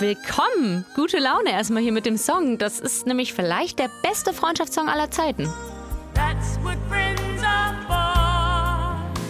[0.00, 0.84] willkommen.
[0.94, 2.58] Gute Laune erstmal hier mit dem Song.
[2.58, 5.50] Das ist nämlich vielleicht der beste Freundschaftssong aller Zeiten.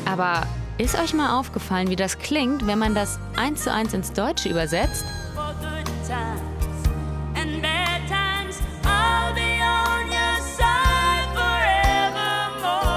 [0.04, 0.46] Aber
[0.78, 4.48] ist euch mal aufgefallen, wie das klingt, wenn man das eins zu eins ins Deutsche
[4.48, 5.04] übersetzt?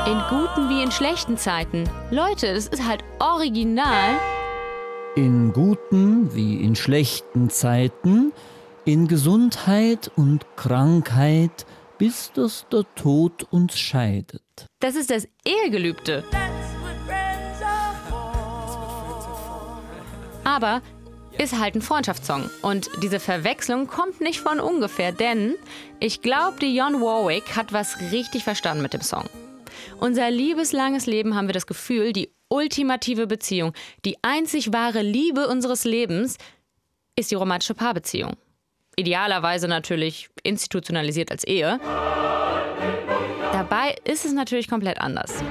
[0.06, 1.88] In guten wie in schlechten Zeiten.
[2.10, 4.20] Leute, das ist halt original.
[5.20, 8.32] In guten wie in schlechten Zeiten,
[8.86, 11.66] in Gesundheit und Krankheit,
[11.98, 14.42] bis dass der Tod uns scheidet.
[14.80, 16.24] Das ist das Ehegelübde.
[20.46, 20.82] Aber
[21.38, 22.50] ist halt ein Freundschaftssong.
[22.62, 25.56] Und diese Verwechslung kommt nicht von ungefähr, denn
[26.00, 29.26] ich glaube, Dionne Warwick hat was richtig verstanden mit dem Song.
[30.00, 33.74] Unser liebeslanges Leben haben wir das Gefühl, die ultimative Beziehung,
[34.06, 36.38] die einzig wahre Liebe unseres Lebens,
[37.16, 38.34] ist die romantische Paarbeziehung.
[38.96, 41.80] Idealerweise natürlich institutionalisiert als Ehe.
[43.54, 45.44] Dabei ist es natürlich komplett anders.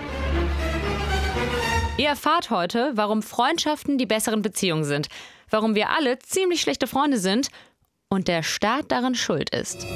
[1.96, 5.08] Ihr erfahrt heute, warum Freundschaften die besseren Beziehungen sind,
[5.50, 7.48] warum wir alle ziemlich schlechte Freunde sind
[8.08, 9.86] und der Staat daran schuld ist.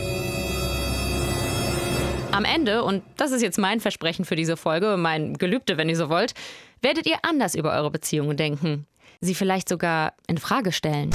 [2.33, 5.97] Am Ende, und das ist jetzt mein Versprechen für diese Folge, mein Gelübde, wenn ihr
[5.97, 6.34] so wollt,
[6.83, 8.86] werdet ihr anders über eure Beziehungen denken.
[9.20, 11.11] Sie vielleicht sogar in Frage stellen.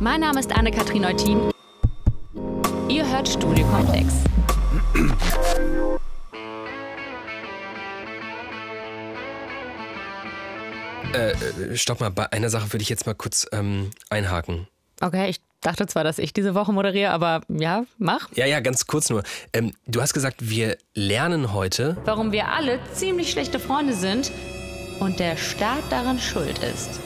[0.00, 1.50] Mein Name ist Anne-Kathrin Eutin.
[2.88, 4.24] Ihr hört Studio Komplex.
[11.12, 14.68] Äh, äh, stopp mal, bei einer Sache würde ich jetzt mal kurz ähm, einhaken.
[15.00, 18.28] Okay, ich dachte zwar, dass ich diese Woche moderiere, aber ja, mach.
[18.34, 19.22] Ja, ja, ganz kurz nur.
[19.52, 21.96] Ähm, du hast gesagt, wir lernen heute.
[22.04, 24.30] Warum wir alle ziemlich schlechte Freunde sind
[25.00, 27.00] und der Staat daran schuld ist.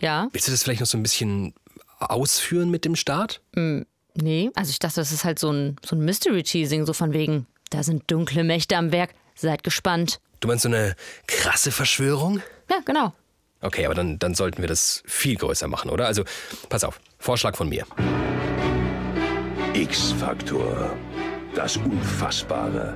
[0.00, 0.28] Ja?
[0.32, 1.54] Willst du das vielleicht noch so ein bisschen
[1.98, 3.40] ausführen mit dem Staat?
[3.54, 3.82] Mm,
[4.14, 7.46] nee, also ich dachte, das ist halt so ein, so ein Mystery-Cheesing, so von wegen,
[7.70, 10.20] da sind dunkle Mächte am Werk, seid gespannt.
[10.40, 10.94] Du meinst so eine
[11.26, 12.42] krasse Verschwörung?
[12.70, 13.12] Ja, genau.
[13.64, 16.06] Okay, aber dann, dann sollten wir das viel größer machen, oder?
[16.06, 16.22] Also,
[16.68, 17.86] pass auf, Vorschlag von mir.
[19.72, 20.94] X-Faktor.
[21.54, 22.94] Das Unfassbare.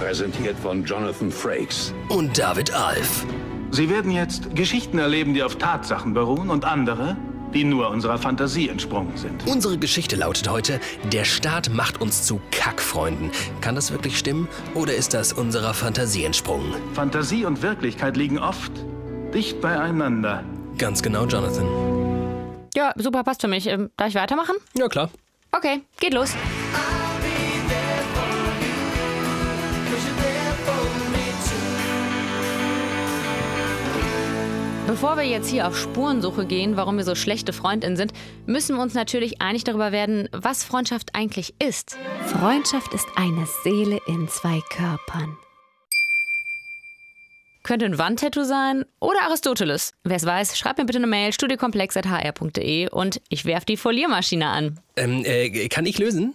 [0.00, 1.92] Präsentiert von Jonathan Frakes.
[2.08, 3.26] Und David Alf.
[3.70, 7.18] Sie werden jetzt Geschichten erleben, die auf Tatsachen beruhen und andere,
[7.54, 9.46] die nur unserer Fantasie entsprungen sind.
[9.46, 10.80] Unsere Geschichte lautet heute,
[11.12, 13.30] der Staat macht uns zu Kackfreunden.
[13.60, 16.72] Kann das wirklich stimmen oder ist das unserer Fantasie entsprungen?
[16.94, 18.72] Fantasie und Wirklichkeit liegen oft
[19.34, 20.44] dicht beieinander.
[20.78, 21.66] Ganz genau, Jonathan.
[22.74, 23.66] Ja, super, passt für mich.
[23.66, 24.54] Ähm, darf ich weitermachen?
[24.74, 25.10] Ja, klar.
[25.52, 26.34] Okay, geht los.
[34.86, 38.12] Bevor wir jetzt hier auf Spurensuche gehen, warum wir so schlechte Freundinnen sind,
[38.46, 41.96] müssen wir uns natürlich einig darüber werden, was Freundschaft eigentlich ist.
[42.26, 45.36] Freundschaft ist eine Seele in zwei Körpern.
[47.62, 49.94] Könnte ein Wandtattoo sein oder Aristoteles.
[50.02, 54.80] Wer es weiß, schreibt mir bitte eine Mail studiokomplex.hr.de und ich werfe die Foliermaschine an.
[54.96, 56.34] Ähm, äh, kann ich lösen?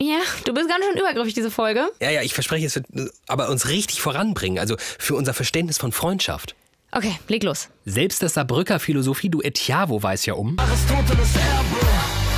[0.00, 1.86] Ja, du bist ganz schön übergriffig, diese Folge.
[2.00, 2.86] Ja, ja, ich verspreche, es wird
[3.28, 4.58] aber uns richtig voranbringen.
[4.58, 6.56] Also für unser Verständnis von Freundschaft.
[6.96, 7.70] Okay, leg los.
[7.84, 10.56] Selbst das Saarbrücker Philosophie-Duett Javo weiß ja um.
[10.60, 11.86] Aristoteles Erbe,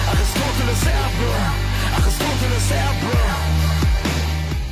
[0.09, 3.17] Aristoteles Erbe, Aristoteles Erbe.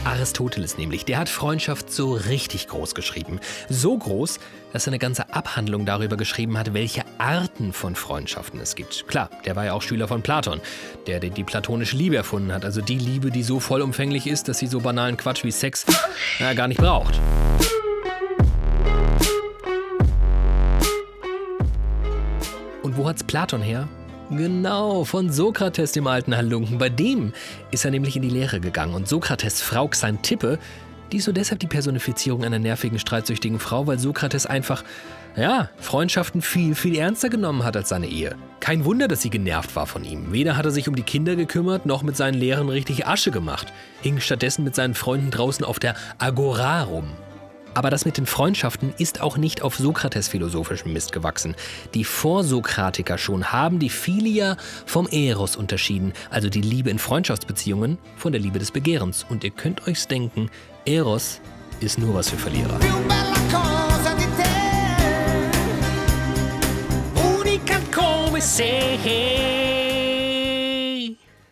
[0.06, 3.40] Aristoteles nämlich, der hat Freundschaft so richtig groß geschrieben.
[3.68, 4.38] So groß,
[4.72, 9.06] dass er eine ganze Abhandlung darüber geschrieben hat, welche Arten von Freundschaften es gibt.
[9.06, 10.62] Klar, der war ja auch Schüler von Platon,
[11.06, 12.64] der die platonische Liebe erfunden hat.
[12.64, 15.84] Also die Liebe, die so vollumfänglich ist, dass sie so banalen Quatsch wie Sex
[16.40, 17.20] na, gar nicht braucht.
[22.94, 23.88] Und wo hat's Platon her?
[24.30, 26.78] Genau, von Sokrates, dem alten Halunken.
[26.78, 27.32] Bei dem
[27.72, 28.94] ist er nämlich in die Lehre gegangen.
[28.94, 30.60] Und Sokrates Frau Xantippe,
[31.10, 34.84] die ist so deshalb die Personifizierung einer nervigen, streitsüchtigen Frau, weil Sokrates einfach,
[35.34, 38.36] ja, Freundschaften viel, viel ernster genommen hat als seine Ehe.
[38.60, 40.32] Kein Wunder, dass sie genervt war von ihm.
[40.32, 43.72] Weder hat er sich um die Kinder gekümmert, noch mit seinen Lehren richtig Asche gemacht.
[44.02, 47.08] Hing stattdessen mit seinen Freunden draußen auf der Agora rum.
[47.74, 51.56] Aber das mit den Freundschaften ist auch nicht auf Sokrates philosophischem Mist gewachsen.
[51.92, 54.56] Die Vorsokratiker schon haben die Philia
[54.86, 59.26] vom Eros unterschieden, also die Liebe in Freundschaftsbeziehungen von der Liebe des Begehrens.
[59.28, 60.50] Und ihr könnt euch's denken,
[60.84, 61.40] Eros
[61.80, 62.78] ist nur was für Verlierer.
[67.14, 67.80] Unica.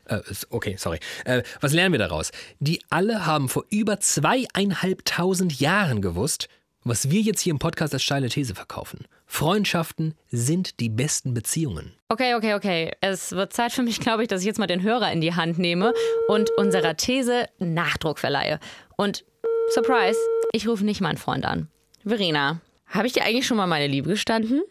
[0.06, 0.20] Äh,
[0.50, 0.98] okay, sorry.
[1.24, 2.30] Äh, was lernen wir daraus?
[2.60, 6.48] Die alle haben vor über zweieinhalbtausend Jahren gewusst,
[6.84, 9.06] Was wir jetzt hier im Podcast als steile These verkaufen.
[9.26, 11.92] Freundschaften sind die besten Beziehungen.
[12.08, 12.90] Okay, okay, okay.
[13.00, 15.34] Es wird Zeit für mich, glaube ich, dass ich jetzt mal den Hörer in die
[15.34, 15.94] Hand nehme
[16.26, 18.58] und unserer These Nachdruck verleihe.
[18.96, 19.24] Und
[19.70, 20.18] Surprise,
[20.52, 21.68] ich rufe nicht meinen Freund an.
[22.04, 24.62] Verena, habe ich dir eigentlich schon mal meine Liebe gestanden?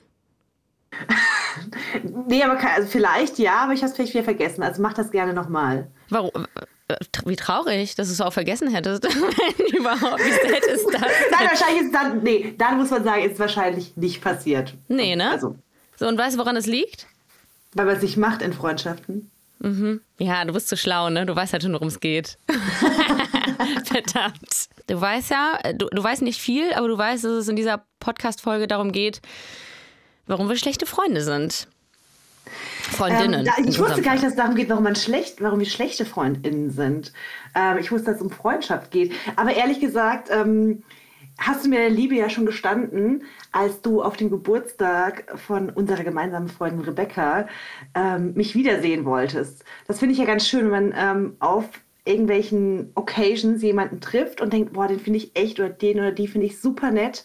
[2.27, 4.63] Nee, aber kann, also vielleicht ja, aber ich habe es vielleicht wieder vergessen.
[4.63, 5.87] Also mach das gerne nochmal.
[6.09, 6.31] Warum?
[6.87, 6.95] äh,
[7.25, 9.03] Wie traurig, dass du es auch vergessen hättest.
[9.05, 11.01] Wenn überhaupt, wie ist das?
[11.31, 14.73] Nein, wahrscheinlich ist dann, nee, dann muss man sagen, ist wahrscheinlich nicht passiert.
[14.87, 15.31] Nee, ne?
[15.31, 15.55] Also,
[15.97, 17.07] So, und weißt du, woran es liegt?
[17.73, 19.31] weil man es nicht macht in Freundschaften.
[20.17, 21.25] Ja, du bist zu schlau, ne?
[21.25, 22.37] Du weißt halt schon, worum es geht.
[23.85, 24.67] Verdammt.
[24.87, 27.83] Du weißt ja, du, du weißt nicht viel, aber du weißt, dass es in dieser
[27.99, 29.21] Podcast-Folge darum geht,
[30.31, 31.67] warum wir schlechte Freunde sind.
[32.81, 33.45] Freundinnen.
[33.45, 35.65] Ähm, da, ich wusste gar nicht, dass es darum geht, warum, man schlecht, warum wir
[35.67, 37.13] schlechte FreundInnen sind.
[37.53, 39.13] Ähm, ich wusste, dass es um Freundschaft geht.
[39.35, 40.83] Aber ehrlich gesagt, ähm,
[41.37, 46.03] hast du mir deine Liebe ja schon gestanden, als du auf dem Geburtstag von unserer
[46.03, 47.47] gemeinsamen Freundin Rebecca
[47.93, 49.63] ähm, mich wiedersehen wolltest.
[49.87, 51.65] Das finde ich ja ganz schön, wenn man ähm, auf
[52.05, 56.27] irgendwelchen Occasions jemanden trifft und denkt, boah, den finde ich echt oder den oder die
[56.27, 57.23] finde ich super nett.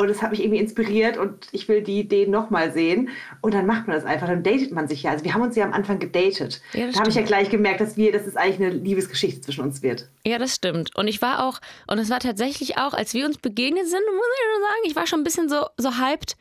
[0.00, 3.08] Und es hat mich irgendwie inspiriert und ich will die Ideen nochmal sehen.
[3.40, 5.10] Und dann macht man das einfach, dann datet man sich ja.
[5.10, 6.62] Also wir haben uns ja am Anfang gedatet.
[6.72, 9.40] Ja, das da habe ich ja gleich gemerkt, dass wir, dass es eigentlich eine Liebesgeschichte
[9.40, 10.08] zwischen uns wird.
[10.24, 10.94] Ja, das stimmt.
[10.94, 11.58] Und ich war auch,
[11.88, 14.96] und es war tatsächlich auch, als wir uns begegnet sind, muss ich schon sagen, ich
[14.96, 16.36] war schon ein bisschen so, so hyped,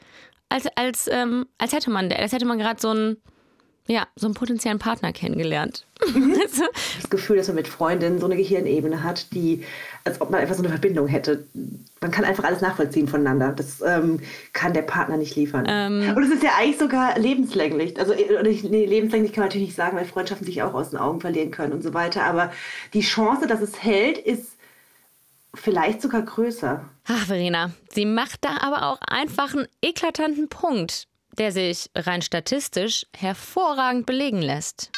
[0.50, 3.18] als, als, ähm, als hätte man, als hätte man gerade so einen,
[3.88, 5.86] ja, so einen potenziellen Partner kennengelernt.
[6.57, 6.63] Du?
[7.01, 9.63] Das Gefühl, dass man mit Freundinnen so eine Gehirnebene hat, die,
[10.04, 11.45] als ob man einfach so eine Verbindung hätte.
[12.01, 13.51] Man kann einfach alles nachvollziehen voneinander.
[13.51, 14.19] Das ähm,
[14.54, 15.66] kann der Partner nicht liefern.
[16.16, 18.00] Und es ist ja eigentlich sogar lebenslänglich.
[18.00, 21.00] Also äh, nee, lebenslänglich kann man natürlich nicht sagen, weil Freundschaften sich auch aus den
[21.00, 22.24] Augen verlieren können und so weiter.
[22.24, 22.51] Aber
[22.94, 24.57] die Chance, dass es hält, ist
[25.54, 26.86] vielleicht sogar größer.
[27.07, 31.07] Ach, Verena, sie macht da aber auch einfach einen eklatanten Punkt,
[31.38, 34.92] der sich rein statistisch hervorragend belegen lässt.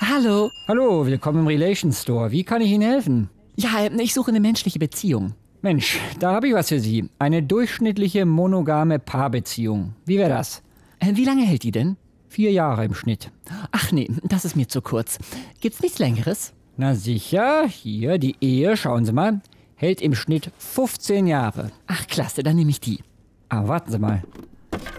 [0.00, 0.50] Hallo.
[0.68, 2.30] Hallo, willkommen im Relations Store.
[2.30, 3.30] Wie kann ich Ihnen helfen?
[3.56, 5.34] Ja, ich suche eine menschliche Beziehung.
[5.62, 7.08] Mensch, da habe ich was für Sie.
[7.18, 9.94] Eine durchschnittliche monogame Paarbeziehung.
[10.04, 10.62] Wie wäre das?
[10.98, 11.96] Äh, Wie lange hält die denn?
[12.28, 13.30] Vier Jahre im Schnitt.
[13.72, 15.18] Ach nee, das ist mir zu kurz.
[15.60, 16.52] Gibt's nichts Längeres?
[16.76, 19.40] Na sicher, hier die Ehe, schauen Sie mal,
[19.76, 21.70] hält im Schnitt 15 Jahre.
[21.86, 22.98] Ach klasse, dann nehme ich die.
[23.48, 24.22] Aber warten Sie mal.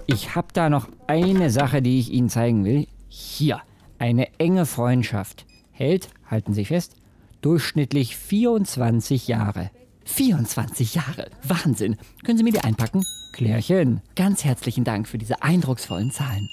[0.05, 2.87] Ich habe da noch eine Sache, die ich Ihnen zeigen will.
[3.09, 3.61] Hier,
[3.99, 5.45] eine enge Freundschaft.
[5.71, 6.95] Hält, halten Sie fest,
[7.41, 9.69] durchschnittlich 24 Jahre.
[10.05, 11.29] 24 Jahre.
[11.43, 11.97] Wahnsinn.
[12.23, 13.03] Können Sie mir die einpacken?
[13.33, 14.01] Klärchen.
[14.15, 16.49] Ganz herzlichen Dank für diese eindrucksvollen Zahlen.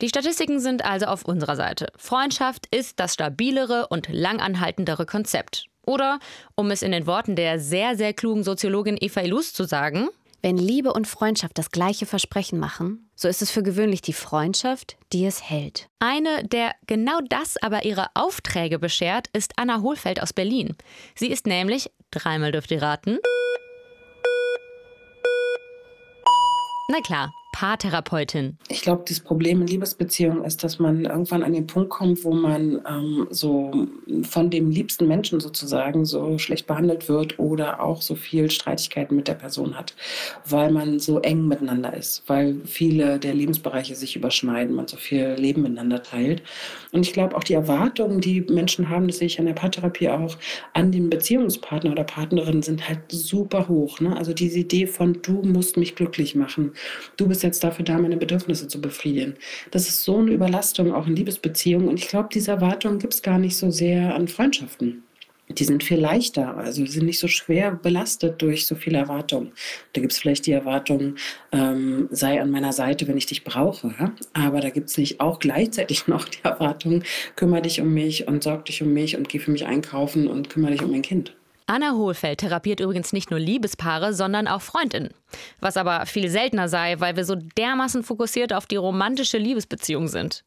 [0.00, 1.88] Die Statistiken sind also auf unserer Seite.
[1.96, 5.66] Freundschaft ist das stabilere und langanhaltendere Konzept.
[5.84, 6.20] Oder,
[6.54, 10.08] um es in den Worten der sehr, sehr klugen Soziologin Eva Illus zu sagen,
[10.40, 14.96] Wenn Liebe und Freundschaft das gleiche Versprechen machen, so ist es für gewöhnlich die Freundschaft,
[15.12, 15.88] die es hält.
[15.98, 20.76] Eine, der genau das aber ihre Aufträge beschert, ist Anna Hohlfeld aus Berlin.
[21.16, 23.18] Sie ist nämlich, dreimal dürft ihr raten,
[26.90, 28.56] na klar, Paartherapeutin.
[28.68, 32.32] Ich glaube, das Problem in Liebesbeziehungen ist, dass man irgendwann an den Punkt kommt, wo
[32.32, 33.88] man ähm, so
[34.22, 39.26] von dem liebsten Menschen sozusagen so schlecht behandelt wird oder auch so viel Streitigkeiten mit
[39.26, 39.96] der Person hat,
[40.44, 45.30] weil man so eng miteinander ist, weil viele der Lebensbereiche sich überschneiden, man so viel
[45.36, 46.44] Leben miteinander teilt.
[46.92, 50.10] Und ich glaube auch die Erwartungen, die Menschen haben, das sehe ich an der Paartherapie
[50.10, 50.36] auch,
[50.74, 53.98] an den Beziehungspartner oder Partnerin sind halt super hoch.
[53.98, 54.16] Ne?
[54.16, 56.70] Also diese Idee von, du musst mich glücklich machen,
[57.16, 59.34] du bist jetzt dafür da, meine Bedürfnisse zu befriedigen.
[59.70, 61.88] Das ist so eine Überlastung auch in Liebesbeziehungen.
[61.88, 65.02] Und ich glaube, diese Erwartungen gibt es gar nicht so sehr an Freundschaften.
[65.50, 69.52] Die sind viel leichter, also sind nicht so schwer belastet durch so viele Erwartungen.
[69.94, 71.14] Da gibt es vielleicht die Erwartung,
[71.52, 73.94] ähm, sei an meiner Seite, wenn ich dich brauche.
[73.98, 74.12] Ja?
[74.34, 77.02] Aber da gibt es nicht auch gleichzeitig noch die Erwartung,
[77.34, 80.50] kümmere dich um mich und sorg dich um mich und geh für mich einkaufen und
[80.50, 81.34] kümmere dich um mein Kind.
[81.68, 85.10] Anna Hohlfeld therapiert übrigens nicht nur Liebespaare, sondern auch Freundinnen.
[85.60, 90.44] Was aber viel seltener sei, weil wir so dermaßen fokussiert auf die romantische Liebesbeziehung sind.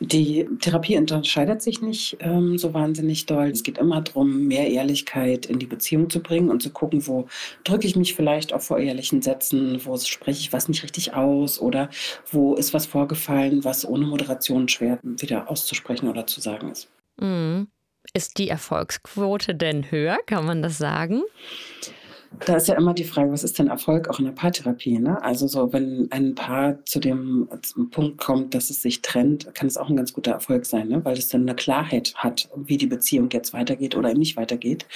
[0.00, 3.50] Die Therapie unterscheidet sich nicht ähm, so wahnsinnig doll.
[3.50, 7.28] Es geht immer darum, mehr Ehrlichkeit in die Beziehung zu bringen und zu gucken, wo
[7.62, 11.60] drücke ich mich vielleicht auch vor ehrlichen Sätzen, wo spreche ich was nicht richtig aus
[11.60, 11.88] oder
[12.28, 16.90] wo ist was vorgefallen, was ohne Moderation schwer wieder auszusprechen oder zu sagen ist.
[17.20, 17.68] Mhm.
[18.14, 20.18] Ist die Erfolgsquote denn höher?
[20.26, 21.22] Kann man das sagen?
[22.46, 24.98] Da ist ja immer die Frage, was ist denn Erfolg auch in der Paartherapie?
[24.98, 25.22] Ne?
[25.22, 27.48] Also so, wenn ein Paar zu dem
[27.90, 31.04] Punkt kommt, dass es sich trennt, kann es auch ein ganz guter Erfolg sein, ne?
[31.04, 34.86] weil es dann eine Klarheit hat, wie die Beziehung jetzt weitergeht oder eben nicht weitergeht.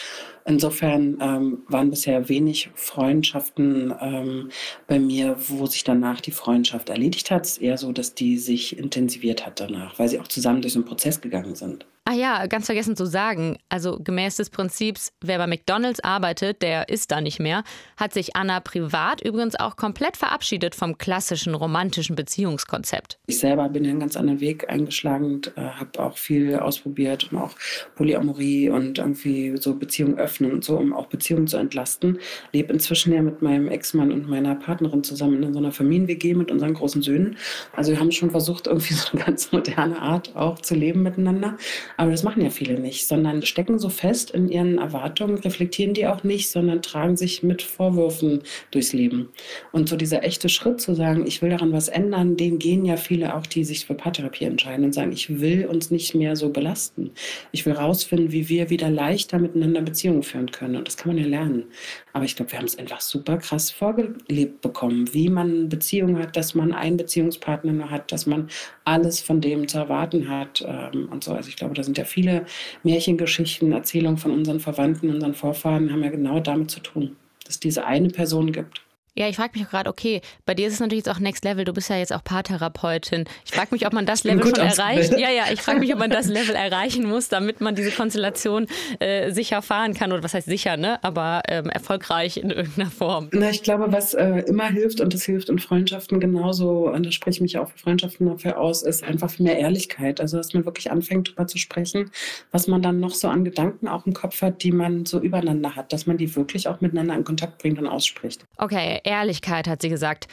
[0.44, 4.48] Insofern ähm, waren bisher wenig Freundschaften ähm,
[4.86, 7.44] bei mir, wo sich danach die Freundschaft erledigt hat.
[7.44, 10.72] Es ist eher so, dass die sich intensiviert hat danach, weil sie auch zusammen durch
[10.72, 11.86] so einen Prozess gegangen sind.
[12.08, 16.88] Ah ja, ganz vergessen zu sagen, also gemäß des Prinzips, wer bei McDonald's arbeitet, der
[16.88, 17.64] ist da nicht mehr,
[17.96, 23.18] hat sich Anna privat übrigens auch komplett verabschiedet vom klassischen romantischen Beziehungskonzept.
[23.26, 27.56] Ich selber bin einen ganz anderen Weg eingeschlagen äh, habe auch viel ausprobiert und auch
[27.96, 32.20] Polyamorie und irgendwie so Beziehungen öffnen und so, um auch Beziehungen zu entlasten.
[32.52, 36.52] Lebe inzwischen ja mit meinem Ex-Mann und meiner Partnerin zusammen in so einer Familien-WG mit
[36.52, 37.36] unseren großen Söhnen.
[37.74, 41.56] Also wir haben schon versucht, irgendwie so eine ganz moderne Art auch zu leben miteinander.
[41.96, 46.06] Aber das machen ja viele nicht, sondern stecken so fest in ihren Erwartungen, reflektieren die
[46.06, 49.30] auch nicht, sondern tragen sich mit Vorwürfen durchs Leben.
[49.72, 52.96] Und so dieser echte Schritt zu sagen, ich will daran was ändern, den gehen ja
[52.96, 56.50] viele auch, die sich für Paartherapie entscheiden und sagen, ich will uns nicht mehr so
[56.50, 57.12] belasten.
[57.52, 60.76] Ich will rausfinden, wie wir wieder leichter miteinander Beziehungen führen können.
[60.76, 61.64] Und das kann man ja lernen.
[62.12, 66.36] Aber ich glaube, wir haben es einfach super krass vorgelebt bekommen, wie man Beziehungen hat,
[66.36, 68.48] dass man einen Beziehungspartner hat, dass man
[68.84, 71.32] alles von dem zu erwarten hat ähm, und so.
[71.32, 72.44] Also ich glaube, da sind ja viele
[72.82, 77.60] Märchengeschichten, Erzählungen von unseren Verwandten, unseren Vorfahren, haben ja genau damit zu tun, dass es
[77.60, 78.85] diese eine Person gibt.
[79.18, 81.42] Ja, ich frage mich auch gerade, okay, bei dir ist es natürlich jetzt auch Next
[81.42, 83.24] Level, du bist ja jetzt auch Paartherapeutin.
[83.46, 85.18] Ich frage mich, ob man das Level schon erreicht.
[85.18, 88.66] Ja, ja, ich frage mich, ob man das Level erreichen muss, damit man diese Konstellation
[88.98, 90.12] äh, sicher fahren kann.
[90.12, 91.02] Oder was heißt sicher, ne?
[91.02, 93.30] Aber ähm, erfolgreich in irgendeiner Form.
[93.32, 97.10] Na, ich glaube, was äh, immer hilft, und das hilft in Freundschaften genauso, und da
[97.10, 100.20] spreche ich mich auch für Freundschaften dafür aus, ist einfach mehr Ehrlichkeit.
[100.20, 102.10] Also, dass man wirklich anfängt, darüber zu sprechen,
[102.50, 105.74] was man dann noch so an Gedanken auch im Kopf hat, die man so übereinander
[105.74, 108.44] hat, dass man die wirklich auch miteinander in Kontakt bringt und ausspricht.
[108.58, 110.28] Okay, Ehrlichkeit, hat sie gesagt.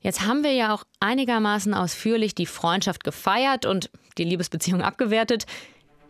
[0.00, 5.46] Jetzt haben wir ja auch einigermaßen ausführlich die Freundschaft gefeiert und die Liebesbeziehung abgewertet.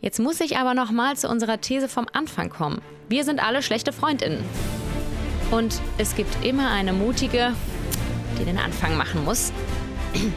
[0.00, 2.80] Jetzt muss ich aber noch mal zu unserer These vom Anfang kommen.
[3.08, 4.44] Wir sind alle schlechte Freundinnen.
[5.50, 7.54] Und es gibt immer eine mutige,
[8.38, 9.52] die den Anfang machen muss.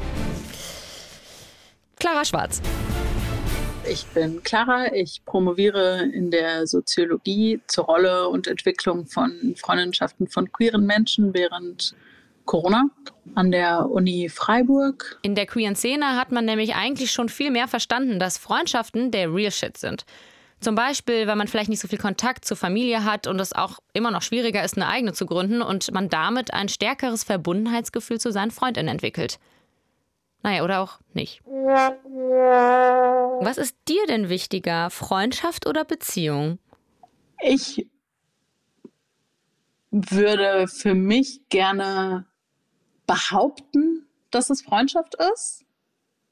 [2.00, 2.62] Clara Schwarz.
[3.90, 10.52] Ich bin Clara, ich promoviere in der Soziologie zur Rolle und Entwicklung von Freundschaften von
[10.52, 11.96] queeren Menschen während
[12.46, 12.90] Corona
[13.36, 15.20] an der Uni Freiburg.
[15.22, 19.34] In der queeren Szene hat man nämlich eigentlich schon viel mehr verstanden, dass Freundschaften der
[19.34, 20.06] Real Shit sind.
[20.60, 23.80] Zum Beispiel, weil man vielleicht nicht so viel Kontakt zur Familie hat und es auch
[23.94, 28.32] immer noch schwieriger ist, eine eigene zu gründen und man damit ein stärkeres Verbundenheitsgefühl zu
[28.32, 29.40] seinen Freundinnen entwickelt.
[30.44, 31.42] Naja, oder auch nicht.
[31.46, 36.60] Was ist dir denn wichtiger, Freundschaft oder Beziehung?
[37.42, 37.88] Ich
[39.92, 42.26] würde für mich gerne
[43.06, 45.64] behaupten, dass es Freundschaft ist.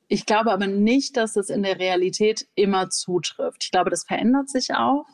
[0.07, 3.63] Ich glaube aber nicht, dass es in der Realität immer zutrifft.
[3.63, 5.05] Ich glaube, das verändert sich auch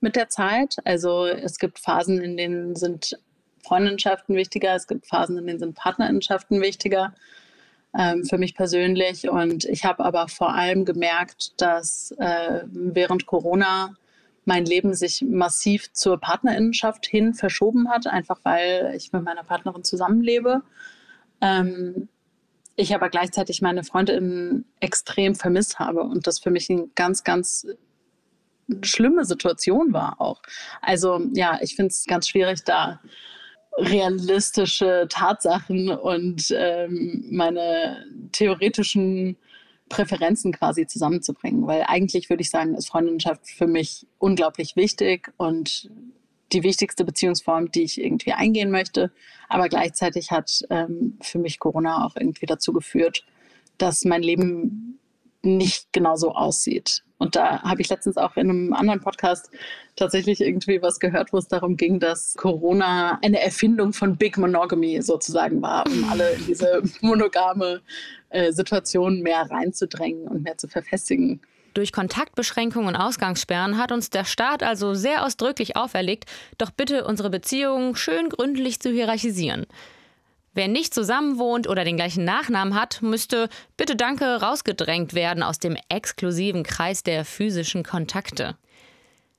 [0.00, 0.76] mit der Zeit.
[0.84, 3.18] Also es gibt Phasen, in denen sind
[3.64, 7.14] Freundschaften wichtiger, es gibt Phasen, in denen sind Partnerschaften wichtiger
[7.98, 9.28] ähm, für mich persönlich.
[9.28, 13.96] Und ich habe aber vor allem gemerkt, dass äh, während Corona
[14.44, 19.84] mein Leben sich massiv zur Partnerinnenschaft hin verschoben hat, einfach weil ich mit meiner Partnerin
[19.84, 20.62] zusammenlebe.
[21.42, 22.08] Ähm,
[22.76, 27.66] ich aber gleichzeitig meine Freundinnen extrem vermisst habe und das für mich eine ganz, ganz
[28.82, 30.40] schlimme Situation war auch.
[30.80, 33.00] Also ja, ich finde es ganz schwierig, da
[33.78, 39.36] realistische Tatsachen und ähm, meine theoretischen
[39.88, 41.66] Präferenzen quasi zusammenzubringen.
[41.66, 45.90] Weil eigentlich würde ich sagen, ist Freundschaft für mich unglaublich wichtig und
[46.52, 49.12] die wichtigste Beziehungsform, die ich irgendwie eingehen möchte.
[49.48, 53.24] Aber gleichzeitig hat ähm, für mich Corona auch irgendwie dazu geführt,
[53.76, 54.98] dass mein Leben
[55.42, 57.04] nicht genau so aussieht.
[57.18, 59.50] Und da habe ich letztens auch in einem anderen Podcast
[59.96, 65.02] tatsächlich irgendwie was gehört, wo es darum ging, dass Corona eine Erfindung von Big Monogamy
[65.02, 67.80] sozusagen war, um alle in diese monogame
[68.30, 71.40] äh, Situation mehr reinzudrängen und mehr zu verfestigen.
[71.74, 76.24] Durch Kontaktbeschränkungen und Ausgangssperren hat uns der Staat also sehr ausdrücklich auferlegt,
[76.56, 79.66] doch bitte unsere Beziehungen schön gründlich zu hierarchisieren.
[80.58, 85.76] Wer nicht zusammenwohnt oder den gleichen Nachnamen hat, müsste bitte danke rausgedrängt werden aus dem
[85.88, 88.56] exklusiven Kreis der physischen Kontakte.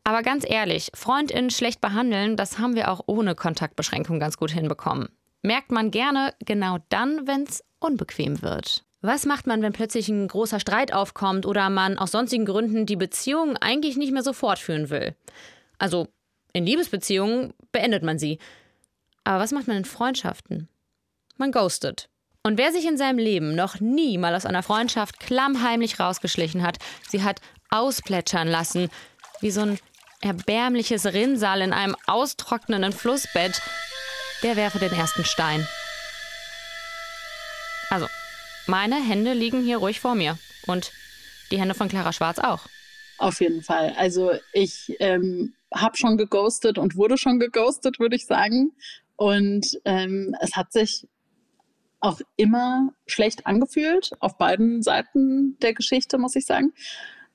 [0.06, 5.10] Aber ganz ehrlich, FreundInnen schlecht behandeln, das haben wir auch ohne Kontaktbeschränkung ganz gut hinbekommen.
[5.42, 8.86] Merkt man gerne genau dann, wenn es unbequem wird.
[9.02, 12.96] Was macht man, wenn plötzlich ein großer Streit aufkommt oder man aus sonstigen Gründen die
[12.96, 15.18] Beziehung eigentlich nicht mehr so fortführen will?
[15.80, 16.08] Also
[16.54, 18.40] in Liebesbeziehungen beendet man sie.
[19.26, 20.70] Aber was macht man in Freundschaften?
[21.39, 22.10] Man ghostet.
[22.43, 26.77] Und wer sich in seinem Leben noch nie mal aus einer Freundschaft klammheimlich rausgeschlichen hat,
[27.10, 28.89] sie hat ausplätschern lassen,
[29.41, 29.79] wie so ein
[30.22, 33.62] erbärmliches Rinnsal in einem austrocknenden Flussbett,
[34.43, 35.67] der werfe den ersten Stein.
[37.89, 38.08] Also,
[38.67, 40.38] meine Hände liegen hier ruhig vor mir.
[40.67, 40.91] Und
[41.51, 42.67] die Hände von Clara Schwarz auch.
[43.17, 43.93] Auf jeden Fall.
[43.98, 48.72] Also ich ähm, habe schon geghostet und wurde schon geghostet, würde ich sagen.
[49.15, 51.08] Und ähm, es hat sich
[52.00, 56.74] auch immer schlecht angefühlt, auf beiden Seiten der Geschichte, muss ich sagen.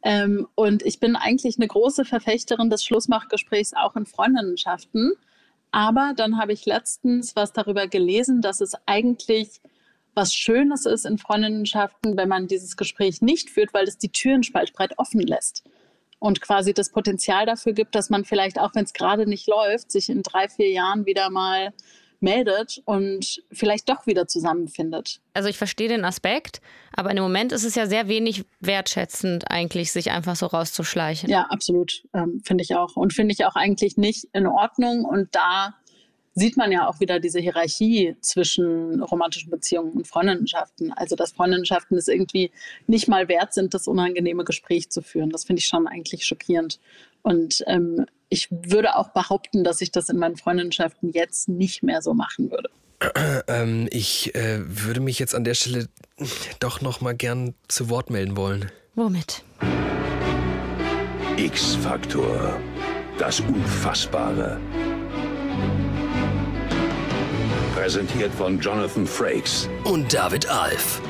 [0.02, 5.12] Ähm, und ich bin eigentlich eine große Verfechterin des Schlussmachgesprächs auch in Freundinnenschaften.
[5.70, 9.60] Aber dann habe ich letztens was darüber gelesen, dass es eigentlich
[10.14, 14.44] was Schönes ist in Freundinnenschaften, wenn man dieses Gespräch nicht führt, weil es die Türen
[14.44, 15.64] spaltbreit offen lässt
[16.20, 19.90] und quasi das Potenzial dafür gibt, dass man vielleicht auch, wenn es gerade nicht läuft,
[19.90, 21.72] sich in drei, vier Jahren wieder mal
[22.24, 25.20] meldet und vielleicht doch wieder zusammenfindet.
[25.34, 26.60] Also ich verstehe den Aspekt,
[26.92, 31.30] aber im Moment ist es ja sehr wenig wertschätzend eigentlich, sich einfach so rauszuschleichen.
[31.30, 32.96] Ja, absolut, ähm, finde ich auch.
[32.96, 35.04] Und finde ich auch eigentlich nicht in Ordnung.
[35.04, 35.74] Und da
[36.34, 40.92] sieht man ja auch wieder diese Hierarchie zwischen romantischen Beziehungen und Freundinnenschaften.
[40.92, 42.50] Also, dass Freundinnenschaften es irgendwie
[42.86, 45.30] nicht mal wert sind, das unangenehme Gespräch zu führen.
[45.30, 46.80] Das finde ich schon eigentlich schockierend.
[47.22, 52.02] Und ähm, ich würde auch behaupten, dass ich das in meinen Freundinnenschaften jetzt nicht mehr
[52.02, 52.68] so machen würde.
[53.46, 55.88] Ähm, ich äh, würde mich jetzt an der Stelle
[56.58, 58.72] doch noch mal gern zu Wort melden wollen.
[58.94, 59.42] Womit?
[61.36, 62.58] X-Faktor.
[63.18, 64.58] Das Unfassbare.
[67.74, 69.68] Präsentiert von Jonathan Frakes.
[69.84, 71.02] Und David Alf.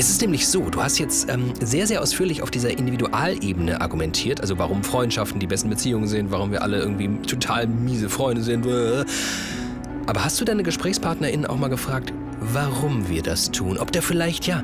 [0.00, 4.40] Es ist nämlich so, du hast jetzt ähm, sehr, sehr ausführlich auf dieser Individualebene argumentiert,
[4.40, 8.66] also warum Freundschaften die besten Beziehungen sind, warum wir alle irgendwie total miese Freunde sind.
[10.06, 13.76] Aber hast du deine GesprächspartnerInnen auch mal gefragt, warum wir das tun?
[13.76, 14.62] Ob da vielleicht ja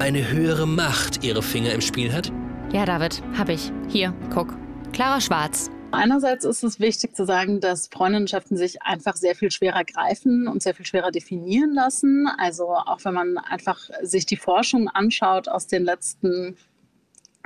[0.00, 2.30] eine höhere Macht ihre Finger im Spiel hat?
[2.70, 3.72] Ja, David, hab ich.
[3.88, 4.54] Hier, guck.
[4.92, 5.70] Clara Schwarz.
[5.94, 10.62] Einerseits ist es wichtig zu sagen, dass Freundinnenschaften sich einfach sehr viel schwerer greifen und
[10.62, 12.28] sehr viel schwerer definieren lassen.
[12.38, 16.56] Also auch wenn man einfach sich die Forschung anschaut aus den letzten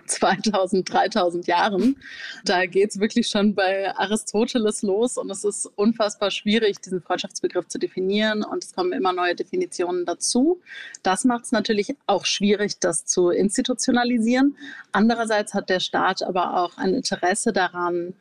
[0.08, 1.96] 2000, 3000 Jahren.
[2.44, 7.68] Da geht es wirklich schon bei Aristoteles los und es ist unfassbar schwierig, diesen Freundschaftsbegriff
[7.68, 10.60] zu definieren und es kommen immer neue Definitionen dazu.
[11.02, 14.56] Das macht es natürlich auch schwierig, das zu institutionalisieren.
[14.92, 18.14] Andererseits hat der Staat aber auch ein Interesse daran,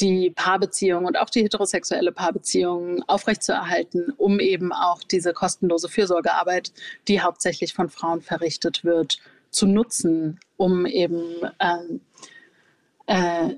[0.00, 6.72] die Paarbeziehung und auch die heterosexuelle Paarbeziehung aufrechtzuerhalten, um eben auch diese kostenlose Fürsorgearbeit,
[7.08, 9.18] die hauptsächlich von Frauen verrichtet wird,
[9.50, 11.22] zu nutzen, um eben
[11.58, 12.00] ähm,
[13.06, 13.56] äh,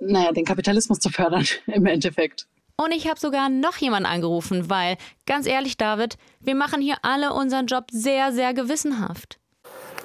[0.00, 2.46] naja, den Kapitalismus zu fördern im Endeffekt.
[2.76, 4.96] Und ich habe sogar noch jemanden angerufen, weil,
[5.26, 9.40] ganz ehrlich, David, wir machen hier alle unseren Job sehr, sehr gewissenhaft.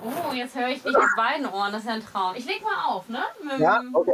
[0.04, 2.36] Oh, jetzt höre ich dich auf beiden Ohren, das ist ja ein Traum.
[2.36, 3.24] Ich leg mal auf, ne?
[3.60, 4.12] Ja, okay.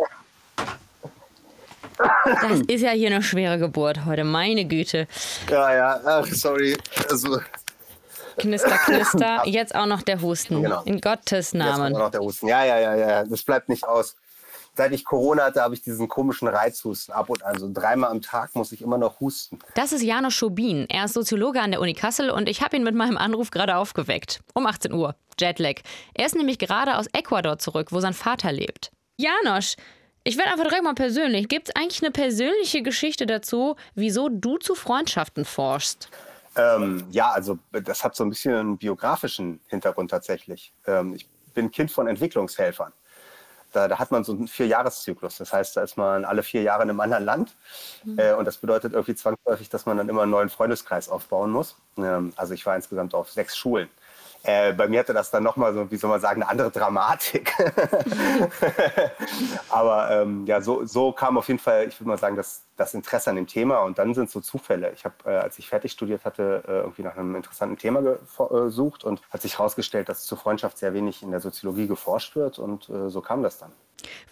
[1.99, 5.07] Das ist ja hier eine schwere Geburt heute, meine Güte.
[5.49, 6.77] Ja, ja, ach, sorry.
[7.09, 7.39] Also,
[8.37, 9.41] Knister, knister.
[9.45, 10.63] Jetzt auch noch der Husten.
[10.63, 10.81] Genau.
[10.83, 11.93] In Gottes jetzt Namen.
[11.95, 12.47] auch noch der Husten.
[12.47, 14.15] Ja, ja, ja, ja, das bleibt nicht aus.
[14.75, 17.59] Seit ich Corona hatte, habe ich diesen komischen Reizhusten ab und an.
[17.59, 19.59] So dreimal am Tag muss ich immer noch husten.
[19.75, 20.85] Das ist Janusz Schobin.
[20.89, 23.75] Er ist Soziologe an der Uni Kassel und ich habe ihn mit meinem Anruf gerade
[23.75, 24.39] aufgeweckt.
[24.53, 25.15] Um 18 Uhr.
[25.37, 25.81] Jetlag.
[26.13, 28.91] Er ist nämlich gerade aus Ecuador zurück, wo sein Vater lebt.
[29.17, 29.75] Janosch,
[30.23, 31.47] ich werde einfach direkt mal persönlich.
[31.47, 36.09] Gibt es eigentlich eine persönliche Geschichte dazu, wieso du zu Freundschaften forschst?
[36.55, 40.73] Ähm, ja, also das hat so ein bisschen einen biografischen Hintergrund tatsächlich.
[40.85, 42.91] Ähm, ich bin Kind von Entwicklungshelfern.
[43.71, 45.37] Da, da hat man so einen Vierjahreszyklus.
[45.37, 47.55] Das heißt, da ist man alle vier Jahre in einem anderen Land.
[48.17, 51.75] Äh, und das bedeutet irgendwie zwangsläufig, dass man dann immer einen neuen Freundeskreis aufbauen muss.
[51.97, 53.89] Ähm, also ich war insgesamt auf sechs Schulen.
[54.43, 57.53] Äh, bei mir hatte das dann nochmal so, wie soll man sagen, eine andere Dramatik.
[59.69, 62.93] Aber ähm, ja, so, so kam auf jeden Fall, ich würde mal sagen, das, das
[62.93, 63.79] Interesse an dem Thema.
[63.79, 64.91] Und dann sind so Zufälle.
[64.93, 69.03] Ich habe, äh, als ich fertig studiert hatte, äh, irgendwie nach einem interessanten Thema gesucht
[69.03, 72.59] und hat sich herausgestellt, dass zur Freundschaft sehr wenig in der Soziologie geforscht wird.
[72.59, 73.71] Und äh, so kam das dann.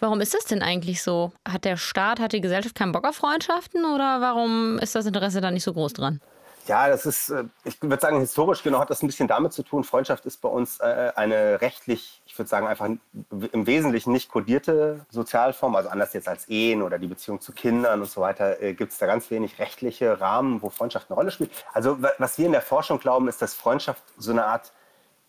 [0.00, 1.32] Warum ist das denn eigentlich so?
[1.46, 5.42] Hat der Staat, hat die Gesellschaft keinen Bock auf Freundschaften oder warum ist das Interesse
[5.42, 6.20] da nicht so groß dran?
[6.68, 9.62] Ja, das ist, äh, ich würde sagen, historisch genau hat das ein bisschen damit zu
[9.62, 9.84] tun.
[9.84, 15.06] Freundschaft ist bei uns äh, eine rechtlich, ich würde sagen, einfach im Wesentlichen nicht kodierte
[15.10, 15.74] Sozialform.
[15.76, 18.92] Also anders jetzt als Ehen oder die Beziehung zu Kindern und so weiter, äh, gibt
[18.92, 21.50] es da ganz wenig rechtliche Rahmen, wo Freundschaft eine Rolle spielt.
[21.72, 24.72] Also was wir in der Forschung glauben, ist, dass Freundschaft so eine Art,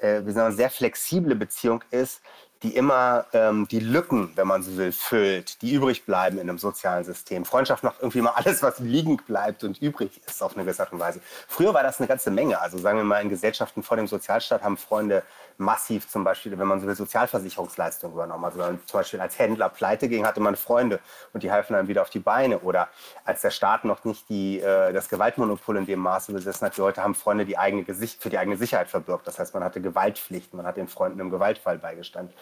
[0.01, 2.21] wie sagen wir, sehr flexible Beziehung ist,
[2.63, 6.57] die immer ähm, die Lücken, wenn man so will, füllt, die übrig bleiben in einem
[6.57, 7.45] sozialen System.
[7.45, 10.91] Freundschaft macht irgendwie mal alles, was liegen bleibt und übrig ist auf eine gewisse Art
[10.91, 11.21] und Weise.
[11.47, 12.59] Früher war das eine ganze Menge.
[12.59, 15.23] Also sagen wir mal, in Gesellschaften vor dem Sozialstaat haben Freunde
[15.59, 18.45] massiv zum Beispiel, wenn man so will, Sozialversicherungsleistungen übernommen.
[18.45, 20.99] Also wenn man zum Beispiel als Händler pleite ging, hatte man Freunde
[21.33, 22.59] und die halfen einem wieder auf die Beine.
[22.59, 22.87] Oder
[23.25, 26.81] als der Staat noch nicht die, äh, das Gewaltmonopol in dem Maße besessen hat, die
[26.81, 29.27] Leute haben Freunde die eigene Gesicht, für die eigene Sicherheit verbürgt.
[29.27, 32.33] Das heißt, man hatte Gewaltpflichten, man hat den Freunden im Gewaltfall beigestanden.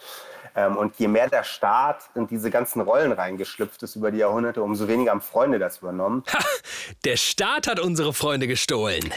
[0.54, 4.62] Ähm, und je mehr der Staat in diese ganzen Rollen reingeschlüpft ist über die Jahrhunderte,
[4.62, 6.22] umso weniger haben Freunde das übernommen.
[6.32, 6.38] Ha,
[7.04, 9.12] der Staat hat unsere Freunde gestohlen.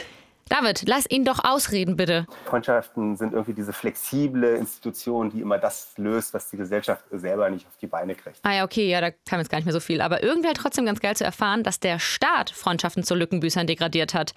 [0.51, 2.25] David, lass ihn doch ausreden, bitte.
[2.43, 7.65] Freundschaften sind irgendwie diese flexible Institution, die immer das löst, was die Gesellschaft selber nicht
[7.65, 8.39] auf die Beine kriegt.
[8.43, 10.01] Ah ja, okay, ja, da kam jetzt gar nicht mehr so viel.
[10.01, 14.13] Aber irgendwie halt trotzdem ganz geil zu erfahren, dass der Staat Freundschaften zu Lückenbüßern degradiert
[14.13, 14.33] hat.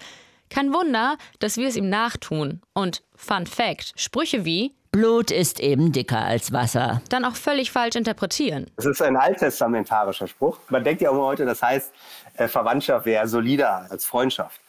[0.49, 2.61] Kein Wunder, dass wir es ihm nachtun.
[2.71, 7.01] Und Fun Fact, Sprüche wie Blut ist eben dicker als Wasser.
[7.09, 8.67] dann auch völlig falsch interpretieren.
[8.77, 10.59] Das ist ein alttestamentarischer Spruch.
[10.69, 11.93] Man denkt ja immer heute, das heißt,
[12.37, 14.61] äh, Verwandtschaft wäre solider als Freundschaft.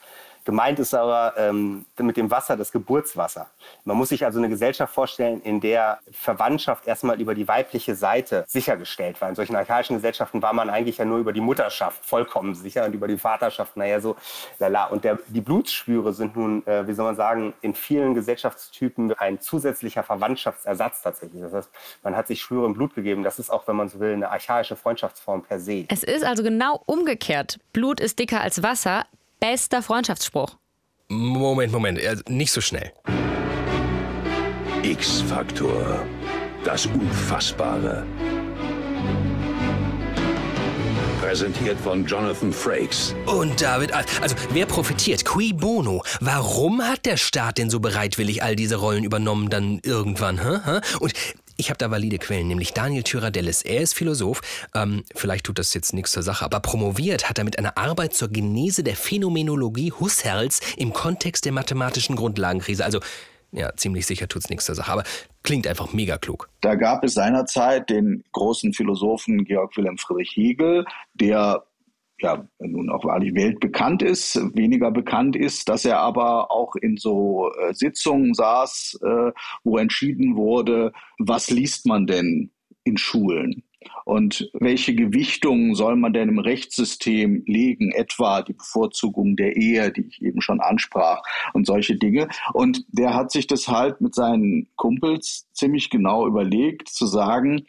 [0.47, 3.47] Gemeint ist aber ähm, mit dem Wasser das Geburtswasser.
[3.83, 8.45] Man muss sich also eine Gesellschaft vorstellen, in der Verwandtschaft erstmal über die weibliche Seite
[8.47, 9.27] sichergestellt war.
[9.27, 12.93] In solchen archaischen Gesellschaften war man eigentlich ja nur über die Mutterschaft vollkommen sicher und
[12.93, 14.15] über die Vaterschaft, naja, so
[14.57, 14.85] lala.
[14.85, 19.41] Und der, die Blutsschwüre sind nun, äh, wie soll man sagen, in vielen Gesellschaftstypen ein
[19.41, 21.41] zusätzlicher Verwandtschaftsersatz tatsächlich.
[21.41, 21.69] Das heißt,
[22.03, 23.21] man hat sich Schwüre im Blut gegeben.
[23.21, 25.83] Das ist auch, wenn man so will, eine archaische Freundschaftsform per se.
[25.89, 27.59] Es ist also genau umgekehrt.
[27.73, 29.03] Blut ist dicker als Wasser.
[29.39, 30.57] Bester Freundschaftsspruch.
[31.09, 32.91] Moment, Moment, also nicht so schnell.
[34.83, 36.05] X-Faktor.
[36.63, 38.05] Das Unfassbare.
[41.21, 43.13] Präsentiert von Jonathan Frakes.
[43.25, 45.23] Und David, also wer profitiert?
[45.23, 46.01] Qui bono?
[46.19, 50.41] Warum hat der Staat denn so bereitwillig all diese Rollen übernommen dann irgendwann?
[50.41, 50.59] Hä?
[50.65, 50.79] Hä?
[50.99, 51.13] Und
[51.57, 53.63] ich habe da valide Quellen, nämlich Daniel Tyradellis.
[53.63, 54.41] Er ist Philosoph,
[54.75, 58.13] ähm, vielleicht tut das jetzt nichts zur Sache, aber promoviert hat er mit einer Arbeit
[58.13, 62.85] zur Genese der Phänomenologie Husserls im Kontext der mathematischen Grundlagenkrise.
[62.85, 62.99] Also
[63.51, 65.03] ja, ziemlich sicher tut's nichts zur Sache, aber
[65.43, 66.49] klingt einfach mega klug.
[66.61, 71.63] Da gab es seinerzeit den großen Philosophen Georg Wilhelm Friedrich Hegel, der
[72.19, 77.51] ja nun auch wahrlich weltbekannt ist, weniger bekannt ist, dass er aber auch in so
[77.59, 79.31] äh, Sitzungen saß, äh,
[79.63, 82.51] wo entschieden wurde, was liest man denn
[82.83, 83.63] in Schulen?
[84.05, 90.07] Und welche Gewichtungen soll man denn im Rechtssystem legen, etwa die Bevorzugung der Ehe, die
[90.07, 91.21] ich eben schon ansprach,
[91.53, 92.27] und solche Dinge.
[92.53, 97.65] Und der hat sich das halt mit seinen Kumpels ziemlich genau überlegt, zu sagen,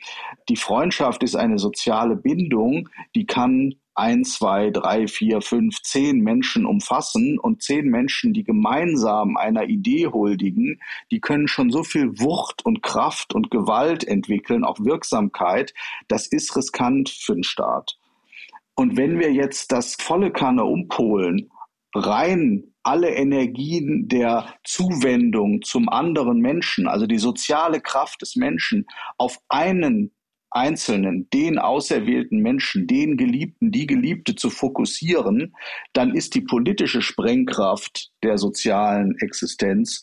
[0.49, 6.67] die Freundschaft ist eine soziale Bindung, die kann ein, zwei, drei, vier, fünf, zehn Menschen
[6.67, 10.81] umfassen und zehn Menschen, die gemeinsam einer Idee huldigen,
[11.11, 15.75] die können schon so viel Wucht und Kraft und Gewalt entwickeln, auch Wirksamkeit.
[16.07, 17.99] Das ist riskant für den Staat.
[18.75, 21.51] Und wenn wir jetzt das volle Kanne umpolen,
[21.95, 29.39] rein alle Energien der Zuwendung zum anderen Menschen, also die soziale Kraft des Menschen, auf
[29.49, 30.13] einen
[30.51, 35.55] Einzelnen, den auserwählten Menschen, den Geliebten, die Geliebte zu fokussieren,
[35.93, 40.01] dann ist die politische Sprengkraft der sozialen Existenz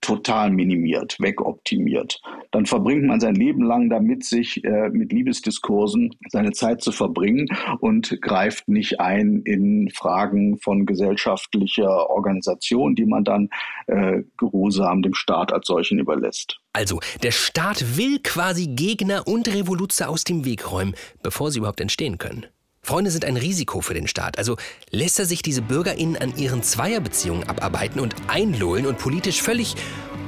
[0.00, 2.20] total minimiert, wegoptimiert.
[2.50, 7.46] Dann verbringt man sein Leben lang damit, sich äh, mit Liebesdiskursen seine Zeit zu verbringen
[7.80, 13.50] und greift nicht ein in Fragen von gesellschaftlicher Organisation, die man dann
[13.86, 16.60] äh, geruhsam dem Staat als solchen überlässt.
[16.72, 21.80] Also, der Staat will quasi Gegner und Revoluzer aus dem Weg räumen, bevor sie überhaupt
[21.80, 22.46] entstehen können.
[22.82, 24.56] Freunde sind ein Risiko für den Staat, also
[24.90, 29.76] lässt er sich diese BürgerInnen an ihren Zweierbeziehungen abarbeiten und einlullen und politisch völlig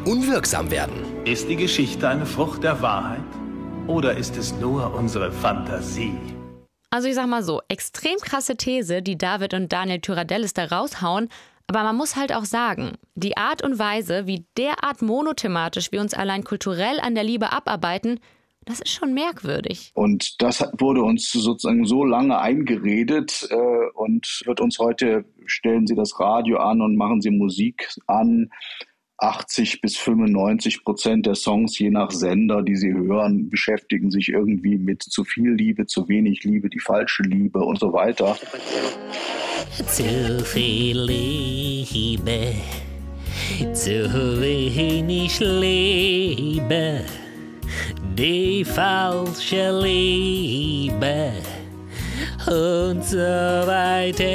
[0.04, 0.94] unwirksam werden.
[1.24, 3.22] Ist die Geschichte eine Frucht der Wahrheit?
[3.86, 6.16] Oder ist es nur unsere Fantasie?
[6.90, 11.30] Also ich sag mal so, extrem krasse These, die David und Daniel Tyradellis da raushauen,
[11.66, 16.12] aber man muss halt auch sagen, die Art und Weise, wie derart monothematisch wir uns
[16.12, 18.20] allein kulturell an der Liebe abarbeiten,
[18.64, 19.90] das ist schon merkwürdig.
[19.94, 25.86] Und das hat, wurde uns sozusagen so lange eingeredet äh, und wird uns heute, stellen
[25.86, 28.50] Sie das Radio an und machen Sie Musik an.
[29.18, 34.78] 80 bis 95 Prozent der Songs, je nach Sender, die Sie hören, beschäftigen sich irgendwie
[34.78, 38.36] mit zu viel Liebe, zu wenig Liebe, die falsche Liebe und so weiter.
[39.86, 42.54] Zu viel Liebe,
[43.72, 47.04] zu wenig Liebe,
[48.16, 51.32] die falsche Liebe
[52.46, 54.26] und so weiter.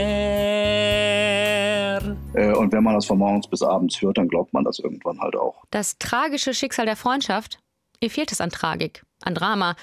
[2.33, 5.19] Äh, und wenn man das von morgens bis abends hört, dann glaubt man das irgendwann
[5.19, 5.63] halt auch.
[5.71, 7.59] Das tragische Schicksal der Freundschaft,
[7.99, 9.75] Ihr fehlt es an Tragik, an Drama,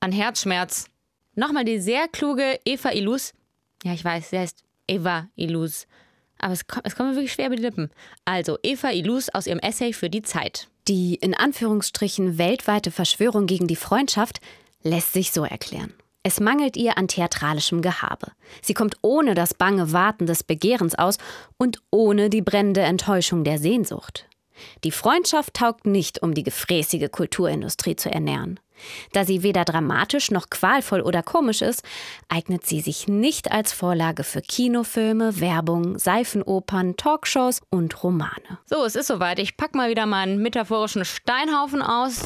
[0.00, 0.88] an Herzschmerz.
[1.34, 3.34] Nochmal die sehr kluge Eva Ilus.
[3.82, 5.86] Ja, ich weiß, sie heißt Eva Ilus.
[6.38, 7.90] Aber es, kommt, es kommt mir wirklich schwer über die Lippen.
[8.24, 10.68] Also, Eva Ilus aus ihrem Essay für die Zeit.
[10.88, 14.40] Die in Anführungsstrichen weltweite Verschwörung gegen die Freundschaft
[14.82, 15.92] lässt sich so erklären.
[16.22, 18.32] Es mangelt ihr an theatralischem Gehabe.
[18.62, 21.18] Sie kommt ohne das bange Warten des Begehrens aus
[21.56, 24.28] und ohne die brennende Enttäuschung der Sehnsucht.
[24.84, 28.58] Die Freundschaft taugt nicht, um die gefräßige Kulturindustrie zu ernähren.
[29.12, 31.82] Da sie weder dramatisch noch qualvoll oder komisch ist,
[32.28, 38.58] eignet sie sich nicht als Vorlage für Kinofilme, Werbung, Seifenopern, Talkshows und Romane.
[38.64, 39.38] So, es ist soweit.
[39.38, 42.22] Ich pack mal wieder meinen metaphorischen Steinhaufen aus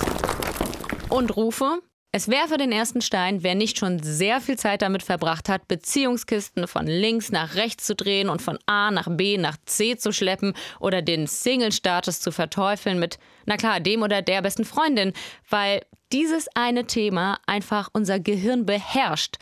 [1.08, 1.80] und rufe.
[2.12, 6.66] Es werfe den ersten Stein, wer nicht schon sehr viel Zeit damit verbracht hat, Beziehungskisten
[6.66, 10.54] von links nach rechts zu drehen und von A nach B nach C zu schleppen
[10.80, 15.12] oder den Single-Status zu verteufeln mit, na klar, dem oder der besten Freundin,
[15.48, 19.36] weil dieses eine Thema einfach unser Gehirn beherrscht,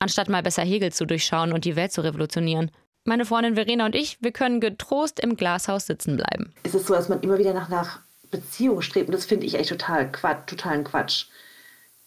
[0.00, 2.72] anstatt mal besser Hegel zu durchschauen und die Welt zu revolutionieren.
[3.04, 6.52] Meine Freundin Verena und ich, wir können getrost im Glashaus sitzen bleiben.
[6.64, 8.00] Ist es so, dass man immer wieder nach, nach
[8.32, 9.06] Beziehung strebt?
[9.06, 11.26] Und das finde ich echt total Quatsch, totalen Quatsch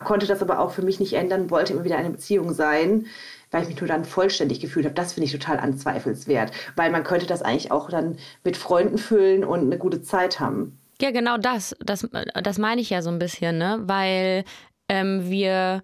[0.04, 3.08] konnte das aber auch für mich nicht ändern, wollte immer wieder eine Beziehung sein,
[3.52, 4.96] weil ich mich nur dann vollständig gefühlt habe.
[4.96, 9.44] Das finde ich total anzweifelswert, weil man könnte das eigentlich auch dann mit Freunden füllen
[9.44, 10.78] und eine gute Zeit haben.
[11.02, 11.76] Ja, genau das.
[11.84, 12.08] Das,
[12.42, 13.82] das meine ich ja so ein bisschen, ne?
[13.86, 14.46] weil
[14.88, 15.84] ähm, wir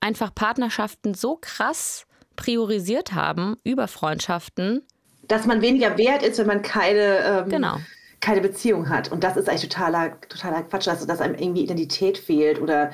[0.00, 4.82] einfach Partnerschaften so krass priorisiert haben über Freundschaften.
[5.22, 7.76] Dass man weniger wert ist, wenn man keine, ähm, genau.
[8.20, 9.10] keine Beziehung hat.
[9.10, 12.90] Und das ist eigentlich totaler, totaler Quatsch, also dass einem irgendwie Identität fehlt oder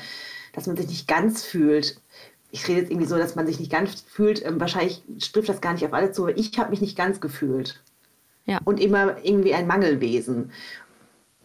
[0.53, 2.01] dass man sich nicht ganz fühlt.
[2.51, 4.45] Ich rede jetzt irgendwie so, dass man sich nicht ganz fühlt.
[4.45, 7.21] Ähm, wahrscheinlich trifft das gar nicht auf alle zu, aber ich habe mich nicht ganz
[7.21, 7.83] gefühlt.
[8.45, 8.61] Ja.
[8.65, 10.53] Und immer irgendwie ein Mangelwesen.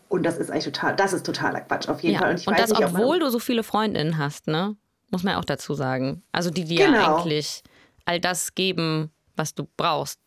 [0.10, 2.20] Und das ist eigentlich total, das ist totaler Quatsch, auf jeden ja.
[2.22, 2.32] Fall.
[2.32, 4.76] Und, und das, nicht, obwohl du so viele Freundinnen hast, ne?
[5.10, 6.24] Muss man ja auch dazu sagen.
[6.32, 6.98] Also die dir genau.
[6.98, 7.64] ja eigentlich
[8.06, 10.20] all das geben, was du brauchst.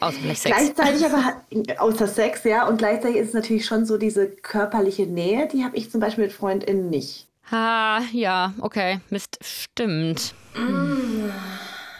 [0.00, 0.44] Außer Sex.
[0.44, 1.42] Gleichzeitig aber,
[1.78, 2.66] außer Sex, ja.
[2.66, 6.24] Und gleichzeitig ist es natürlich schon so diese körperliche Nähe, die habe ich zum Beispiel
[6.24, 7.28] mit FreundInnen nicht.
[7.50, 9.00] Ah, ja, okay.
[9.10, 10.34] Mist, stimmt.
[10.54, 11.30] Mm.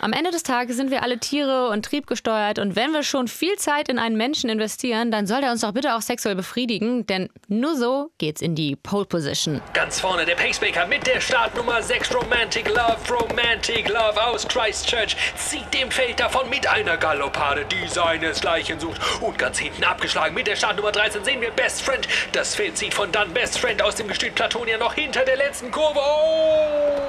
[0.05, 3.55] Am Ende des Tages sind wir alle Tiere und triebgesteuert und wenn wir schon viel
[3.55, 7.29] Zeit in einen Menschen investieren, dann soll der uns doch bitte auch sexuell befriedigen, denn
[7.47, 9.61] nur so geht's in die Pole Position.
[9.75, 15.73] Ganz vorne der Pacemaker mit der Startnummer 6 Romantic Love, Romantic Love aus Christchurch zieht
[15.73, 19.01] dem Feld davon mit einer Galoppade, die seinesgleichen sucht.
[19.21, 22.09] Und ganz hinten abgeschlagen mit der Startnummer 13 sehen wir Best Friend.
[22.33, 25.71] Das Feld zieht von dann Best Friend aus dem Gestüt Platonia noch hinter der letzten
[25.71, 26.01] Kurve.
[26.01, 27.03] Oh!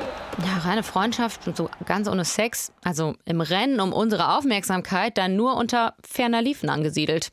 [0.45, 5.35] Ja, reine Freundschaft und so ganz ohne Sex also im Rennen um unsere Aufmerksamkeit, dann
[5.35, 7.31] nur unter ferner Liefen angesiedelt.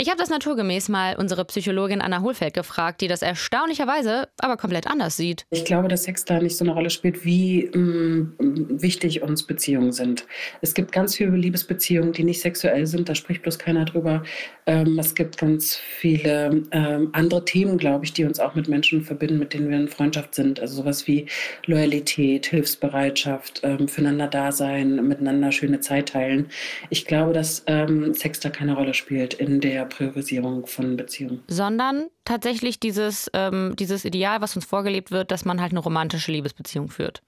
[0.00, 4.86] Ich habe das naturgemäß mal unsere Psychologin Anna Hohlfeld gefragt, die das erstaunlicherweise aber komplett
[4.86, 5.44] anders sieht.
[5.50, 9.90] Ich glaube, dass Sex da nicht so eine Rolle spielt, wie ähm, wichtig uns Beziehungen
[9.90, 10.24] sind.
[10.60, 14.22] Es gibt ganz viele Liebesbeziehungen, die nicht sexuell sind, da spricht bloß keiner drüber.
[14.66, 19.02] Ähm, es gibt ganz viele ähm, andere Themen, glaube ich, die uns auch mit Menschen
[19.02, 20.60] verbinden, mit denen wir in Freundschaft sind.
[20.60, 21.26] Also sowas wie
[21.66, 26.46] Loyalität, Hilfsbereitschaft, ähm, füreinander da sein, miteinander schöne Zeit teilen.
[26.88, 31.42] Ich glaube, dass ähm, Sex da keine Rolle spielt in der Priorisierung von Beziehungen.
[31.48, 36.32] Sondern tatsächlich dieses, ähm, dieses Ideal, was uns vorgelebt wird, dass man halt eine romantische
[36.32, 37.22] Liebesbeziehung führt.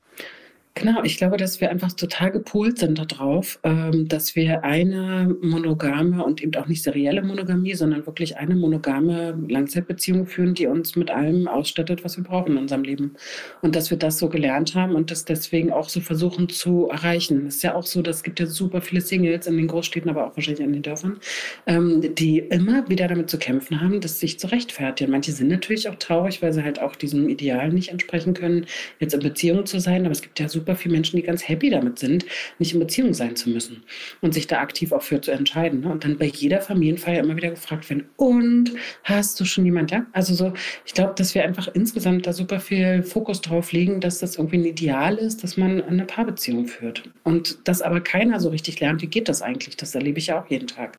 [0.74, 6.24] Genau, ich glaube, dass wir einfach total gepolt sind darauf, ähm, dass wir eine monogame
[6.24, 11.11] und eben auch nicht serielle Monogamie, sondern wirklich eine monogame Langzeitbeziehung führen, die uns mit
[11.11, 13.16] allem ausstattet, was wir brauchen in unserem Leben.
[13.62, 17.46] Und dass wir das so gelernt haben und das deswegen auch so versuchen zu erreichen.
[17.48, 20.09] Es ist ja auch so, dass es gibt ja super viele Singles in den Großstädten,
[20.09, 21.18] aber auch wahrscheinlich in den Dörfern,
[21.66, 25.11] ähm, die immer wieder damit zu kämpfen haben, dass sich zu rechtfertigen.
[25.11, 28.66] Manche sind natürlich auch traurig, weil sie halt auch diesem Ideal nicht entsprechen können,
[29.00, 31.49] jetzt in Beziehung zu sein, aber es gibt ja super super viele Menschen, die ganz
[31.49, 32.27] happy damit sind,
[32.59, 33.83] nicht in Beziehung sein zu müssen
[34.20, 35.81] und sich da aktiv auch für zu entscheiden.
[35.81, 35.90] Ne?
[35.90, 38.73] Und dann bei jeder Familienfeier immer wieder gefragt werden, und
[39.05, 39.90] hast du schon jemand?
[39.90, 40.53] Ja, also so,
[40.85, 44.59] ich glaube, dass wir einfach insgesamt da super viel Fokus drauf legen, dass das irgendwie
[44.59, 47.03] ein Ideal ist, dass man eine Paarbeziehung führt.
[47.25, 49.77] Und dass aber keiner so richtig lernt, wie geht das eigentlich?
[49.77, 50.96] Das erlebe ich ja auch jeden Tag.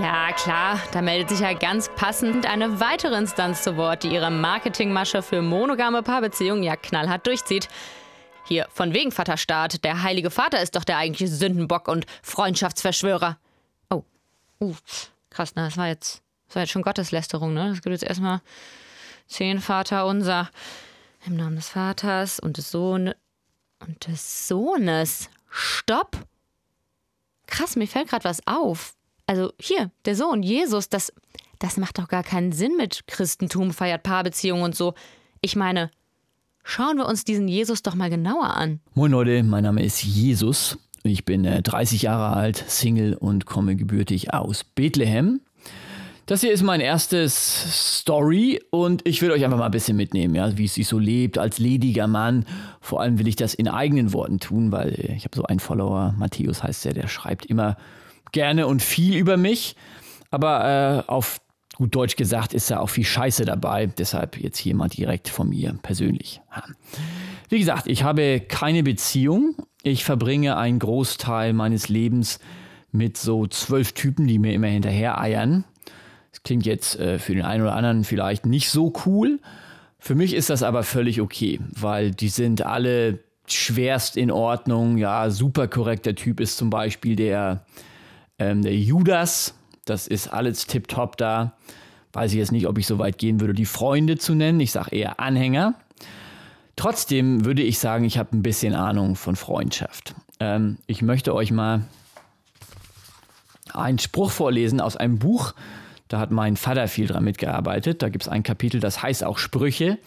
[0.00, 4.30] Ja, klar, da meldet sich ja ganz passend eine weitere Instanz zu Wort, die ihre
[4.30, 7.68] Marketingmasche für monogame Paarbeziehungen ja knallhart durchzieht.
[8.46, 9.82] Hier, von wegen Vaterstaat.
[9.82, 13.38] Der Heilige Vater ist doch der eigentliche Sündenbock und Freundschaftsverschwörer.
[13.90, 14.04] Oh,
[14.60, 14.76] uh,
[15.30, 17.70] krass, na, das war jetzt, das war jetzt schon Gotteslästerung, ne?
[17.70, 18.40] Das gibt jetzt erstmal
[19.26, 20.48] zehn Vater unser.
[21.26, 23.16] Im Namen des Vaters und des Sohnes.
[23.80, 25.28] Und des Sohnes.
[25.50, 26.16] Stopp!
[27.46, 28.94] Krass, mir fällt gerade was auf
[29.28, 31.12] also hier, der Sohn, Jesus, das,
[31.58, 34.94] das macht doch gar keinen Sinn mit Christentum, feiert Paarbeziehungen und so.
[35.42, 35.90] Ich meine,
[36.64, 38.80] schauen wir uns diesen Jesus doch mal genauer an.
[38.94, 40.78] Moin Leute, mein Name ist Jesus.
[41.02, 45.40] Ich bin äh, 30 Jahre alt, Single und komme gebürtig aus Bethlehem.
[46.24, 50.34] Das hier ist mein erstes Story und ich will euch einfach mal ein bisschen mitnehmen,
[50.34, 52.46] ja, wie es sich so lebt als lediger Mann.
[52.80, 55.60] Vor allem will ich das in eigenen Worten tun, weil äh, ich habe so einen
[55.60, 57.76] Follower, Matthäus heißt der, der schreibt immer
[58.32, 59.76] gerne und viel über mich.
[60.30, 61.40] Aber äh, auf
[61.76, 63.86] gut Deutsch gesagt ist da auch viel Scheiße dabei.
[63.86, 66.40] Deshalb jetzt hier mal direkt von mir persönlich.
[67.48, 69.54] Wie gesagt, ich habe keine Beziehung.
[69.82, 72.40] Ich verbringe einen Großteil meines Lebens
[72.90, 75.64] mit so zwölf Typen, die mir immer hinterher eiern.
[76.32, 79.40] Das klingt jetzt äh, für den einen oder anderen vielleicht nicht so cool.
[79.98, 84.98] Für mich ist das aber völlig okay, weil die sind alle schwerst in Ordnung.
[84.98, 87.64] Ja, super korrekter Typ ist zum Beispiel der,
[88.38, 89.54] ähm, der Judas.
[89.84, 91.54] Das ist alles tipptopp da.
[92.12, 94.60] Weiß ich jetzt nicht, ob ich so weit gehen würde, die Freunde zu nennen.
[94.60, 95.74] Ich sage eher Anhänger.
[96.76, 100.14] Trotzdem würde ich sagen, ich habe ein bisschen Ahnung von Freundschaft.
[100.40, 101.82] Ähm, ich möchte euch mal
[103.74, 105.54] einen Spruch vorlesen aus einem Buch,
[106.08, 108.02] da hat mein Vater viel dran mitgearbeitet.
[108.02, 109.98] Da gibt es ein Kapitel, das heißt auch Sprüche.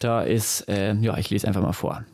[0.00, 2.04] Da ist, äh, ja, ich lese einfach mal vor.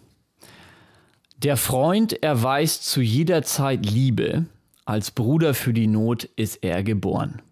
[1.39, 4.47] Der Freund erweist zu jeder Zeit Liebe,
[4.87, 7.43] als Bruder für die Not ist er geboren.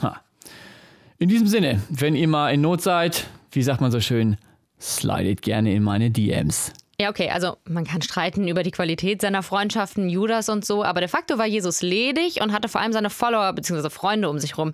[0.00, 0.20] Ha.
[1.18, 4.36] In diesem Sinne, wenn ihr mal in Not seid, wie sagt man so schön,
[4.78, 6.72] slidet gerne in meine DMs.
[7.00, 11.00] Ja, okay, also man kann streiten über die Qualität seiner Freundschaften, Judas und so, aber
[11.00, 13.90] de facto war Jesus ledig und hatte vor allem seine Follower bzw.
[13.90, 14.72] Freunde um sich rum.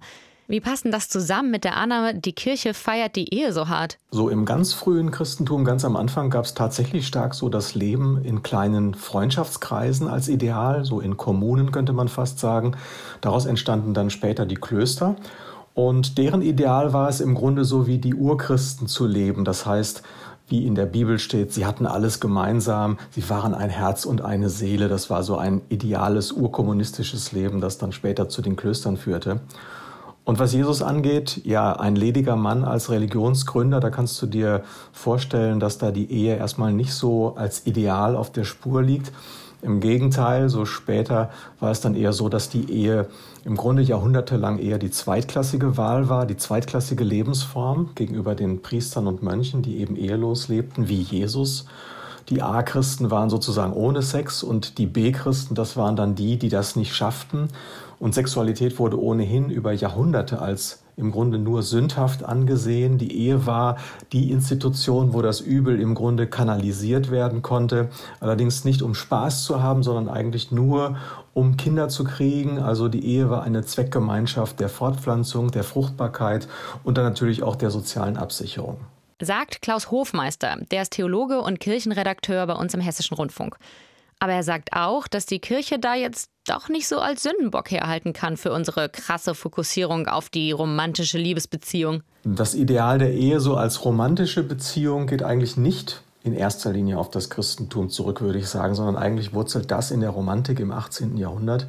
[0.53, 3.97] Wie passt denn das zusammen mit der Annahme, die Kirche feiert die Ehe so hart?
[4.11, 8.23] So im ganz frühen Christentum, ganz am Anfang, gab es tatsächlich stark so das Leben
[8.23, 12.77] in kleinen Freundschaftskreisen als Ideal, so in Kommunen könnte man fast sagen.
[13.23, 15.17] Daraus entstanden dann später die Klöster.
[15.73, 19.47] Und deren Ideal war es im Grunde so wie die Urchristen zu leben.
[19.47, 20.03] Das heißt,
[20.49, 24.51] wie in der Bibel steht, sie hatten alles gemeinsam, sie waren ein Herz und eine
[24.51, 24.89] Seele.
[24.89, 29.41] Das war so ein ideales urkommunistisches Leben, das dann später zu den Klöstern führte.
[30.25, 35.59] Und was Jesus angeht, ja, ein lediger Mann als Religionsgründer, da kannst du dir vorstellen,
[35.59, 39.13] dass da die Ehe erstmal nicht so als Ideal auf der Spur liegt.
[39.63, 41.31] Im Gegenteil, so später
[41.61, 43.09] war es dann eher so, dass die Ehe
[43.45, 49.23] im Grunde jahrhundertelang eher die zweitklassige Wahl war, die zweitklassige Lebensform gegenüber den Priestern und
[49.23, 51.67] Mönchen, die eben ehelos lebten, wie Jesus.
[52.29, 56.77] Die A-Christen waren sozusagen ohne Sex und die B-Christen, das waren dann die, die das
[56.77, 57.49] nicht schafften.
[58.03, 62.99] Und Sexualität wurde ohnehin über Jahrhunderte als im Grunde nur sündhaft angesehen.
[62.99, 63.77] Die Ehe war
[64.11, 67.91] die Institution, wo das Übel im Grunde kanalisiert werden konnte.
[68.19, 70.97] Allerdings nicht um Spaß zu haben, sondern eigentlich nur
[71.33, 72.59] um Kinder zu kriegen.
[72.59, 76.49] Also die Ehe war eine Zweckgemeinschaft der Fortpflanzung, der Fruchtbarkeit
[76.83, 78.79] und dann natürlich auch der sozialen Absicherung.
[79.21, 83.57] Sagt Klaus Hofmeister, der ist Theologe und Kirchenredakteur bei uns im Hessischen Rundfunk.
[84.19, 88.13] Aber er sagt auch, dass die Kirche da jetzt doch nicht so als Sündenbock herhalten
[88.13, 92.03] kann für unsere krasse Fokussierung auf die romantische Liebesbeziehung.
[92.25, 97.11] Das Ideal der Ehe so als romantische Beziehung geht eigentlich nicht in erster Linie auf
[97.11, 101.17] das Christentum zurück, würde ich sagen, sondern eigentlich wurzelt das in der Romantik im 18.
[101.17, 101.67] Jahrhundert.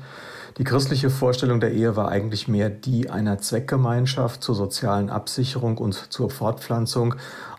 [0.58, 6.14] Die christliche Vorstellung der Ehe war eigentlich mehr die einer Zweckgemeinschaft zur sozialen Absicherung und
[6.14, 7.16] zur Fortpflanzung,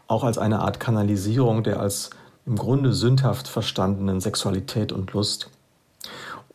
[0.06, 2.10] auch als eine Art Kanalisierung der als
[2.46, 5.50] im Grunde sündhaft verstandenen Sexualität und Lust.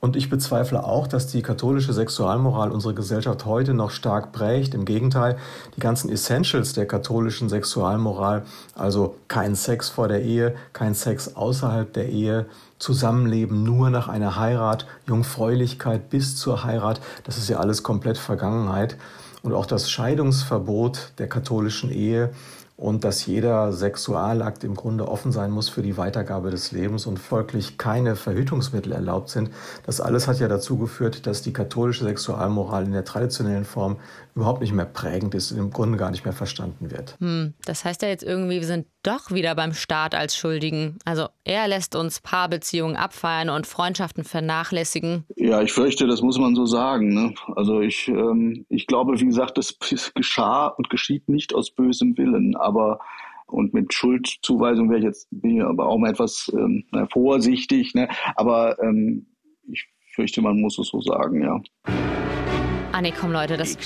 [0.01, 4.73] Und ich bezweifle auch, dass die katholische Sexualmoral unsere Gesellschaft heute noch stark prägt.
[4.73, 5.37] Im Gegenteil,
[5.75, 8.43] die ganzen Essentials der katholischen Sexualmoral,
[8.75, 12.45] also kein Sex vor der Ehe, kein Sex außerhalb der Ehe,
[12.77, 18.95] Zusammenleben nur nach einer Heirat, Jungfräulichkeit bis zur Heirat, das ist ja alles komplett Vergangenheit.
[19.41, 22.31] Und auch das Scheidungsverbot der katholischen Ehe
[22.79, 27.19] und dass jeder Sexualakt im Grunde offen sein muss für die Weitergabe des Lebens und
[27.19, 29.51] folglich keine Verhütungsmittel erlaubt sind.
[29.85, 33.97] Das alles hat ja dazu geführt, dass die katholische Sexualmoral in der traditionellen Form
[34.35, 37.17] überhaupt nicht mehr prägend ist und im Grunde gar nicht mehr verstanden wird.
[37.19, 40.97] Hm, das heißt ja jetzt irgendwie, wir sind doch wieder beim Staat als Schuldigen.
[41.05, 45.25] Also er lässt uns Paarbeziehungen abfeiern und Freundschaften vernachlässigen.
[45.35, 47.13] Ja, ich fürchte, das muss man so sagen.
[47.13, 47.33] Ne?
[47.55, 49.77] Also ich, ähm, ich glaube, wie gesagt, das
[50.15, 52.99] geschah und geschieht nicht aus bösem Willen, aber
[53.51, 57.95] und mit Schuldzuweisung wäre ich jetzt bin ich aber auch mal etwas ähm, vorsichtig.
[57.95, 58.07] Ne?
[58.35, 59.25] Aber ähm,
[59.67, 62.38] ich fürchte, man muss es so sagen, ja.
[62.91, 63.77] Ah nee, komm Leute, das,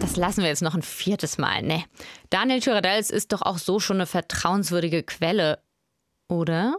[0.00, 1.62] das lassen wir jetzt noch ein viertes Mal.
[1.62, 1.84] Ne.
[2.30, 5.58] Daniel Girardels ist doch auch so schon eine vertrauenswürdige Quelle,
[6.28, 6.76] oder?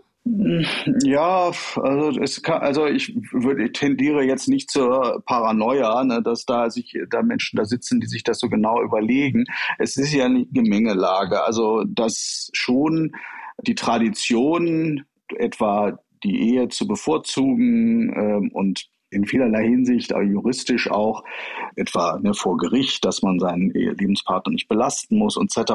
[1.04, 6.70] Ja, also, es kann, also ich würde tendiere jetzt nicht zur Paranoia, ne, dass da
[6.70, 9.46] sich da Menschen da sitzen, die sich das so genau überlegen.
[9.80, 11.44] Es ist ja eine Gemengelage.
[11.44, 13.14] Also dass schon
[13.66, 21.24] die Tradition, etwa die Ehe zu bevorzugen ähm, und in vielerlei Hinsicht, aber juristisch auch,
[21.76, 25.74] etwa ne, vor Gericht, dass man seinen Lebenspartner nicht belasten muss, etc.,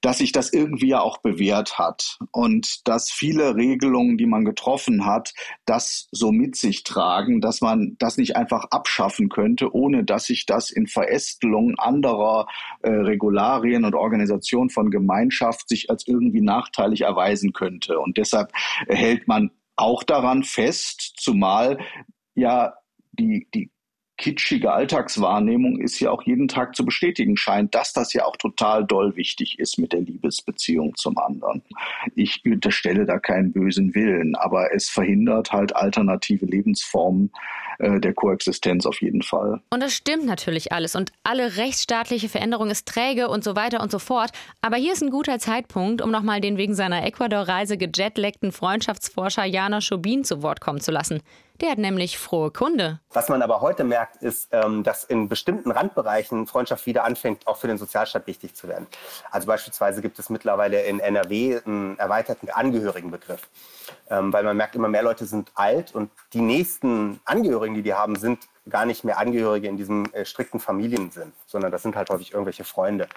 [0.00, 5.04] dass sich das irgendwie ja auch bewährt hat und dass viele Regelungen, die man getroffen
[5.04, 5.32] hat,
[5.64, 10.46] das so mit sich tragen, dass man das nicht einfach abschaffen könnte, ohne dass sich
[10.46, 12.46] das in Verästelung anderer
[12.82, 17.98] äh, Regularien und Organisationen von Gemeinschaft sich als irgendwie nachteilig erweisen könnte.
[17.98, 18.52] Und deshalb
[18.86, 21.78] hält man auch daran fest, zumal
[22.34, 22.74] ja
[23.12, 23.70] die, die
[24.22, 28.84] kitschige Alltagswahrnehmung ist ja auch jeden Tag zu bestätigen scheint, dass das ja auch total
[28.86, 31.62] doll wichtig ist mit der Liebesbeziehung zum anderen.
[32.14, 37.32] Ich unterstelle da keinen bösen Willen, aber es verhindert halt alternative Lebensformen
[37.80, 39.60] äh, der Koexistenz auf jeden Fall.
[39.70, 43.90] Und das stimmt natürlich alles und alle rechtsstaatliche Veränderung ist träge und so weiter und
[43.90, 44.30] so fort.
[44.60, 49.80] Aber hier ist ein guter Zeitpunkt, um nochmal den wegen seiner Ecuador-Reise gejetlaggten Freundschaftsforscher Jana
[49.80, 51.22] Schobin zu Wort kommen zu lassen.
[51.62, 52.98] Der hat nämlich frohe Kunde.
[53.12, 57.56] Was man aber heute merkt, ist, ähm, dass in bestimmten Randbereichen Freundschaft wieder anfängt, auch
[57.56, 58.88] für den Sozialstaat wichtig zu werden.
[59.30, 63.48] Also beispielsweise gibt es mittlerweile in NRW einen erweiterten Angehörigenbegriff.
[64.10, 67.94] Ähm, weil man merkt, immer mehr Leute sind alt und die nächsten Angehörigen, die die
[67.94, 72.10] haben, sind gar nicht mehr Angehörige in diesem äh, strikten Familiensinn, sondern das sind halt
[72.10, 73.08] häufig irgendwelche Freunde.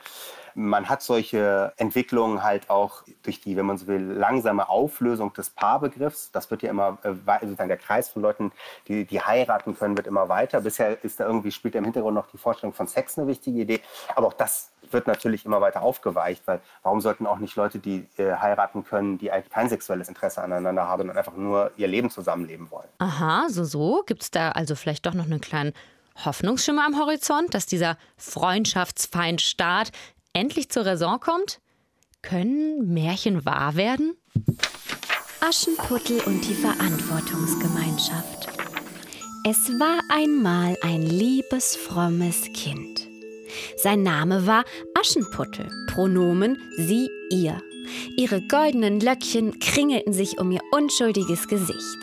[0.56, 5.50] Man hat solche Entwicklungen halt auch durch die, wenn man so will, langsame Auflösung des
[5.50, 6.32] Paarbegriffs.
[6.32, 8.52] Das wird ja immer, äh, sozusagen der Kreis von Leuten,
[8.88, 10.62] die, die heiraten können, wird immer weiter.
[10.62, 13.82] Bisher ist da irgendwie, spielt im Hintergrund noch die Vorstellung von Sex eine wichtige Idee.
[14.16, 18.08] Aber auch das wird natürlich immer weiter aufgeweicht, weil warum sollten auch nicht Leute, die
[18.18, 22.10] äh, heiraten können, die eigentlich kein sexuelles Interesse aneinander haben und einfach nur ihr Leben
[22.10, 22.88] zusammenleben wollen?
[23.00, 24.04] Aha, so so.
[24.06, 25.74] Gibt es da also vielleicht doch noch einen kleinen
[26.24, 29.92] Hoffnungsschimmer am Horizont, dass dieser Freundschaftsfeindstaat
[30.34, 31.60] endlich zur Raison kommt?
[32.22, 34.16] Können Märchen wahr werden?
[35.42, 38.48] Aschenputtel und die Verantwortungsgemeinschaft.
[39.48, 43.05] Es war einmal ein liebes, frommes Kind.
[43.78, 44.64] Sein Name war
[45.00, 47.62] Aschenputtel, Pronomen sie, ihr.
[48.18, 51.98] Ihre goldenen Löckchen kringelten sich um ihr unschuldiges Gesicht.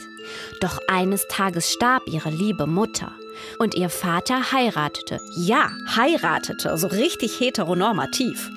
[0.61, 3.12] Doch eines Tages starb ihre liebe Mutter.
[3.59, 5.20] Und ihr Vater heiratete.
[5.36, 8.50] Ja, heiratete, so richtig heteronormativ.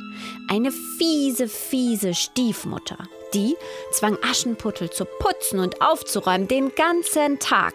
[0.48, 2.98] Eine fiese, fiese Stiefmutter.
[3.34, 3.56] Die
[3.92, 7.74] zwang Aschenputtel zu putzen und aufzuräumen den ganzen Tag.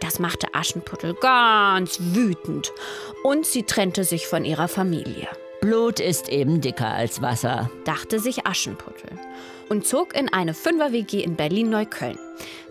[0.00, 2.72] Das machte Aschenputtel ganz wütend
[3.22, 5.28] und sie trennte sich von ihrer Familie.
[5.60, 9.10] Blut ist eben dicker als Wasser, dachte sich Aschenputtel
[9.68, 12.18] und zog in eine Fünfer-WG in Berlin-Neukölln.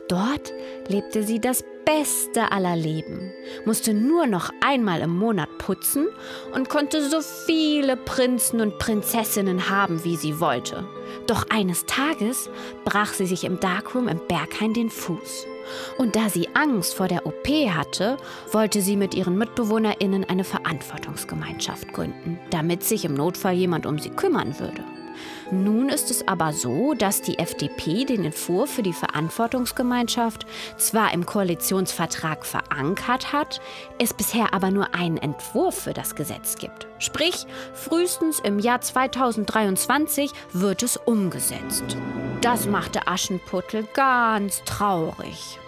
[0.08, 0.54] Dort
[0.88, 3.32] lebte sie das Beste aller Leben,
[3.66, 6.08] musste nur noch einmal im Monat putzen
[6.54, 10.88] und konnte so viele Prinzen und Prinzessinnen haben, wie sie wollte.
[11.28, 12.50] Doch eines Tages
[12.86, 15.46] brach sie sich im Darkroom im Berghain den Fuß.
[15.98, 18.18] Und da sie Angst vor der OP hatte,
[18.52, 24.10] wollte sie mit ihren MitbewohnerInnen eine Verantwortungsgemeinschaft gründen, damit sich im Notfall jemand um sie
[24.10, 24.84] kümmern würde.
[25.52, 30.46] Nun ist es aber so, dass die FDP den Entwurf für die Verantwortungsgemeinschaft
[30.78, 33.60] zwar im Koalitionsvertrag verankert hat,
[33.98, 36.88] es bisher aber nur einen Entwurf für das Gesetz gibt.
[37.00, 41.98] Sprich, frühestens im Jahr 2023 wird es umgesetzt.
[42.42, 45.60] Das machte Aschenputtel ganz traurig.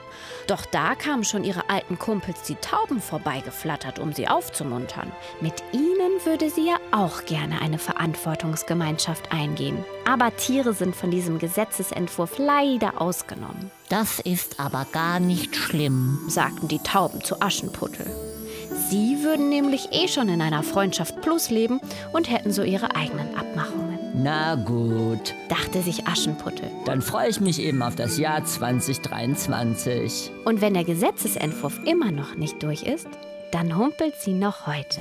[0.52, 5.10] Doch da kamen schon ihre alten Kumpels die Tauben vorbeigeflattert, um sie aufzumuntern.
[5.40, 9.86] Mit ihnen würde sie ja auch gerne eine Verantwortungsgemeinschaft eingehen.
[10.06, 13.72] Aber Tiere sind von diesem Gesetzesentwurf leider ausgenommen.
[13.88, 18.14] Das ist aber gar nicht schlimm, sagten die Tauben zu Aschenputtel.
[18.90, 21.80] Sie würden nämlich eh schon in einer Freundschaft Plus leben
[22.12, 23.91] und hätten so ihre eigenen Abmachungen.
[24.14, 26.70] Na gut, dachte sich Aschenputtel.
[26.86, 30.32] Dann freue ich mich eben auf das Jahr 2023.
[30.44, 33.08] Und wenn der Gesetzesentwurf immer noch nicht durch ist,
[33.52, 35.00] dann humpelt sie noch heute.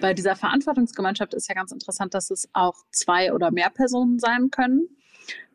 [0.00, 4.50] Bei dieser Verantwortungsgemeinschaft ist ja ganz interessant, dass es auch zwei oder mehr Personen sein
[4.50, 4.88] können.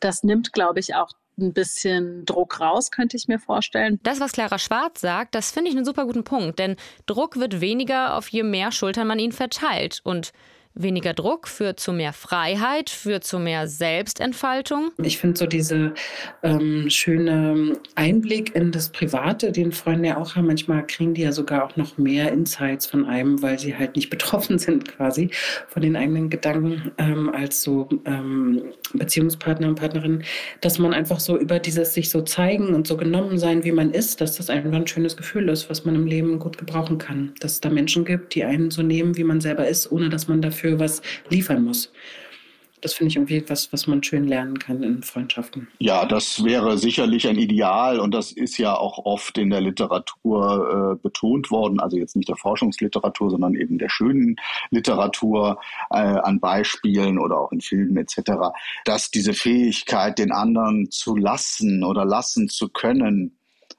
[0.02, 4.00] Das nimmt, glaube ich, auch ein bisschen Druck raus, könnte ich mir vorstellen.
[4.04, 6.76] Das, was Clara Schwarz sagt, das finde ich einen super guten Punkt, denn
[7.06, 10.02] Druck wird weniger, auf je mehr Schultern man ihn verteilt.
[10.04, 10.32] Und
[10.76, 14.92] Weniger Druck führt zu mehr Freiheit, führt zu mehr Selbstentfaltung.
[15.04, 15.94] Ich finde so diese
[16.42, 20.48] ähm, schöne Einblick in das Private, den Freunde ja auch haben.
[20.48, 24.10] Manchmal kriegen die ja sogar auch noch mehr Insights von einem, weil sie halt nicht
[24.10, 25.30] betroffen sind quasi
[25.68, 28.64] von den eigenen Gedanken ähm, als so ähm,
[28.94, 30.24] Beziehungspartner und Partnerin,
[30.62, 33.92] dass man einfach so über dieses sich so zeigen und so genommen sein, wie man
[33.92, 37.34] ist, dass das einfach ein schönes Gefühl ist, was man im Leben gut gebrauchen kann.
[37.40, 40.28] Dass es da Menschen gibt, die einen so nehmen, wie man selber ist, ohne dass
[40.28, 41.92] man dafür dafür was liefern muss.
[42.82, 45.70] Das finde ich irgendwie was, was man schön lernen kann in Freundschaften.
[45.80, 50.98] Ja, das wäre sicherlich ein Ideal und das ist ja auch oft in der Literatur
[50.98, 54.36] äh, betont worden, also jetzt nicht der Forschungsliteratur, sondern eben der schönen
[54.70, 55.62] Literatur
[55.92, 58.52] äh, an Beispielen oder auch in Filmen etc.,
[58.84, 63.38] dass diese Fähigkeit, den anderen zu lassen oder lassen zu können,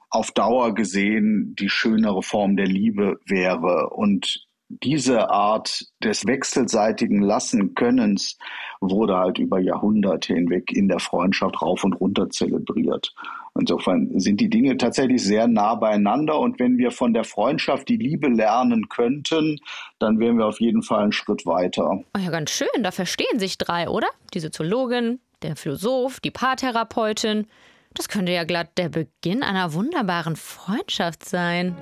[0.09, 8.37] auf Dauer gesehen die schönere Form der Liebe wäre und diese Art des wechselseitigen Lassen-Könnens
[8.81, 13.13] wurde halt über Jahrhunderte hinweg in der Freundschaft rauf und runter zelebriert.
[13.57, 17.97] Insofern sind die Dinge tatsächlich sehr nah beieinander und wenn wir von der Freundschaft die
[17.97, 19.59] Liebe lernen könnten,
[19.99, 22.03] dann wären wir auf jeden Fall einen Schritt weiter.
[22.15, 24.07] Oh ja, ganz schön, da verstehen sich drei, oder?
[24.33, 27.47] Die Soziologin, der Philosoph, die Paartherapeutin.
[27.93, 31.77] Das könnte ja glatt der Beginn einer wunderbaren Freundschaft sein.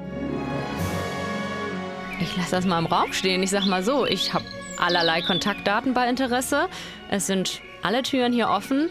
[2.20, 3.44] Ich lasse das mal im Raum stehen.
[3.44, 4.46] Ich sag mal so, ich habe
[4.78, 6.68] allerlei Kontaktdaten bei Interesse.
[7.10, 8.90] Es sind alle Türen hier offen.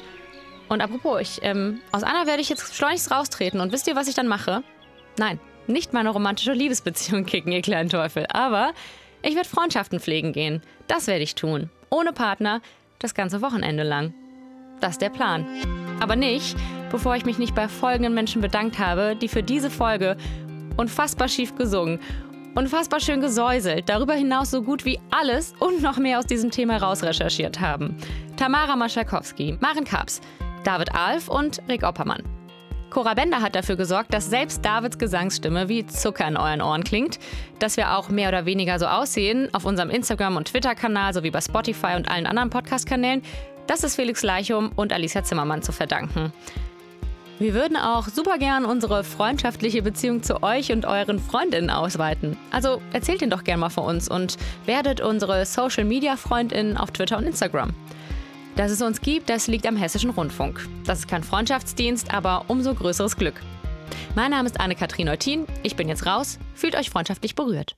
[0.69, 3.61] Und apropos, ich, ähm, aus einer werde ich jetzt schleunigst raustreten.
[3.61, 4.63] Und wisst ihr, was ich dann mache?
[5.19, 8.27] Nein, nicht meine romantische Liebesbeziehung kicken, ihr kleinen Teufel.
[8.33, 8.73] Aber
[9.23, 10.63] ich werde Freundschaften pflegen gehen.
[10.89, 11.71] Das werde ich tun.
[11.91, 12.61] Ohne Partner,
[12.99, 14.15] das ganze Wochenende lang.
[14.81, 15.47] Das ist der Plan.
[16.01, 16.57] Aber nicht,
[16.91, 20.17] bevor ich mich nicht bei folgenden Menschen bedankt habe, die für diese Folge
[20.77, 22.01] unfassbar schief gesungen
[22.55, 26.77] unfassbar schön gesäuselt, darüber hinaus so gut wie alles und noch mehr aus diesem Thema
[26.77, 27.97] rausrecherchiert haben.
[28.37, 30.21] Tamara Maschakowski, Maren Kaps,
[30.65, 32.23] David Alf und Rick Oppermann.
[32.91, 37.19] Cora Bender hat dafür gesorgt, dass selbst Davids Gesangsstimme wie Zucker in euren Ohren klingt,
[37.59, 41.41] dass wir auch mehr oder weniger so aussehen auf unserem Instagram- und Twitter-Kanal sowie bei
[41.41, 43.23] Spotify und allen anderen Podcast-Kanälen.
[43.67, 46.35] Das ist Felix Leichum und Alicia Zimmermann zu verdanken.
[47.39, 52.37] Wir würden auch super gern unsere freundschaftliche Beziehung zu euch und euren Freundinnen ausweiten.
[52.51, 56.93] Also erzählt ihn doch gern mal von uns und werdet unsere Social Media Freundinnen auf
[56.93, 57.71] Twitter und Instagram.
[58.55, 60.69] Dass es uns gibt, das liegt am Hessischen Rundfunk.
[60.85, 63.41] Das ist kein Freundschaftsdienst, aber umso größeres Glück.
[64.15, 65.47] Mein Name ist Anne-Kathrin Eutin.
[65.63, 66.39] Ich bin jetzt raus.
[66.55, 67.77] Fühlt euch freundschaftlich berührt.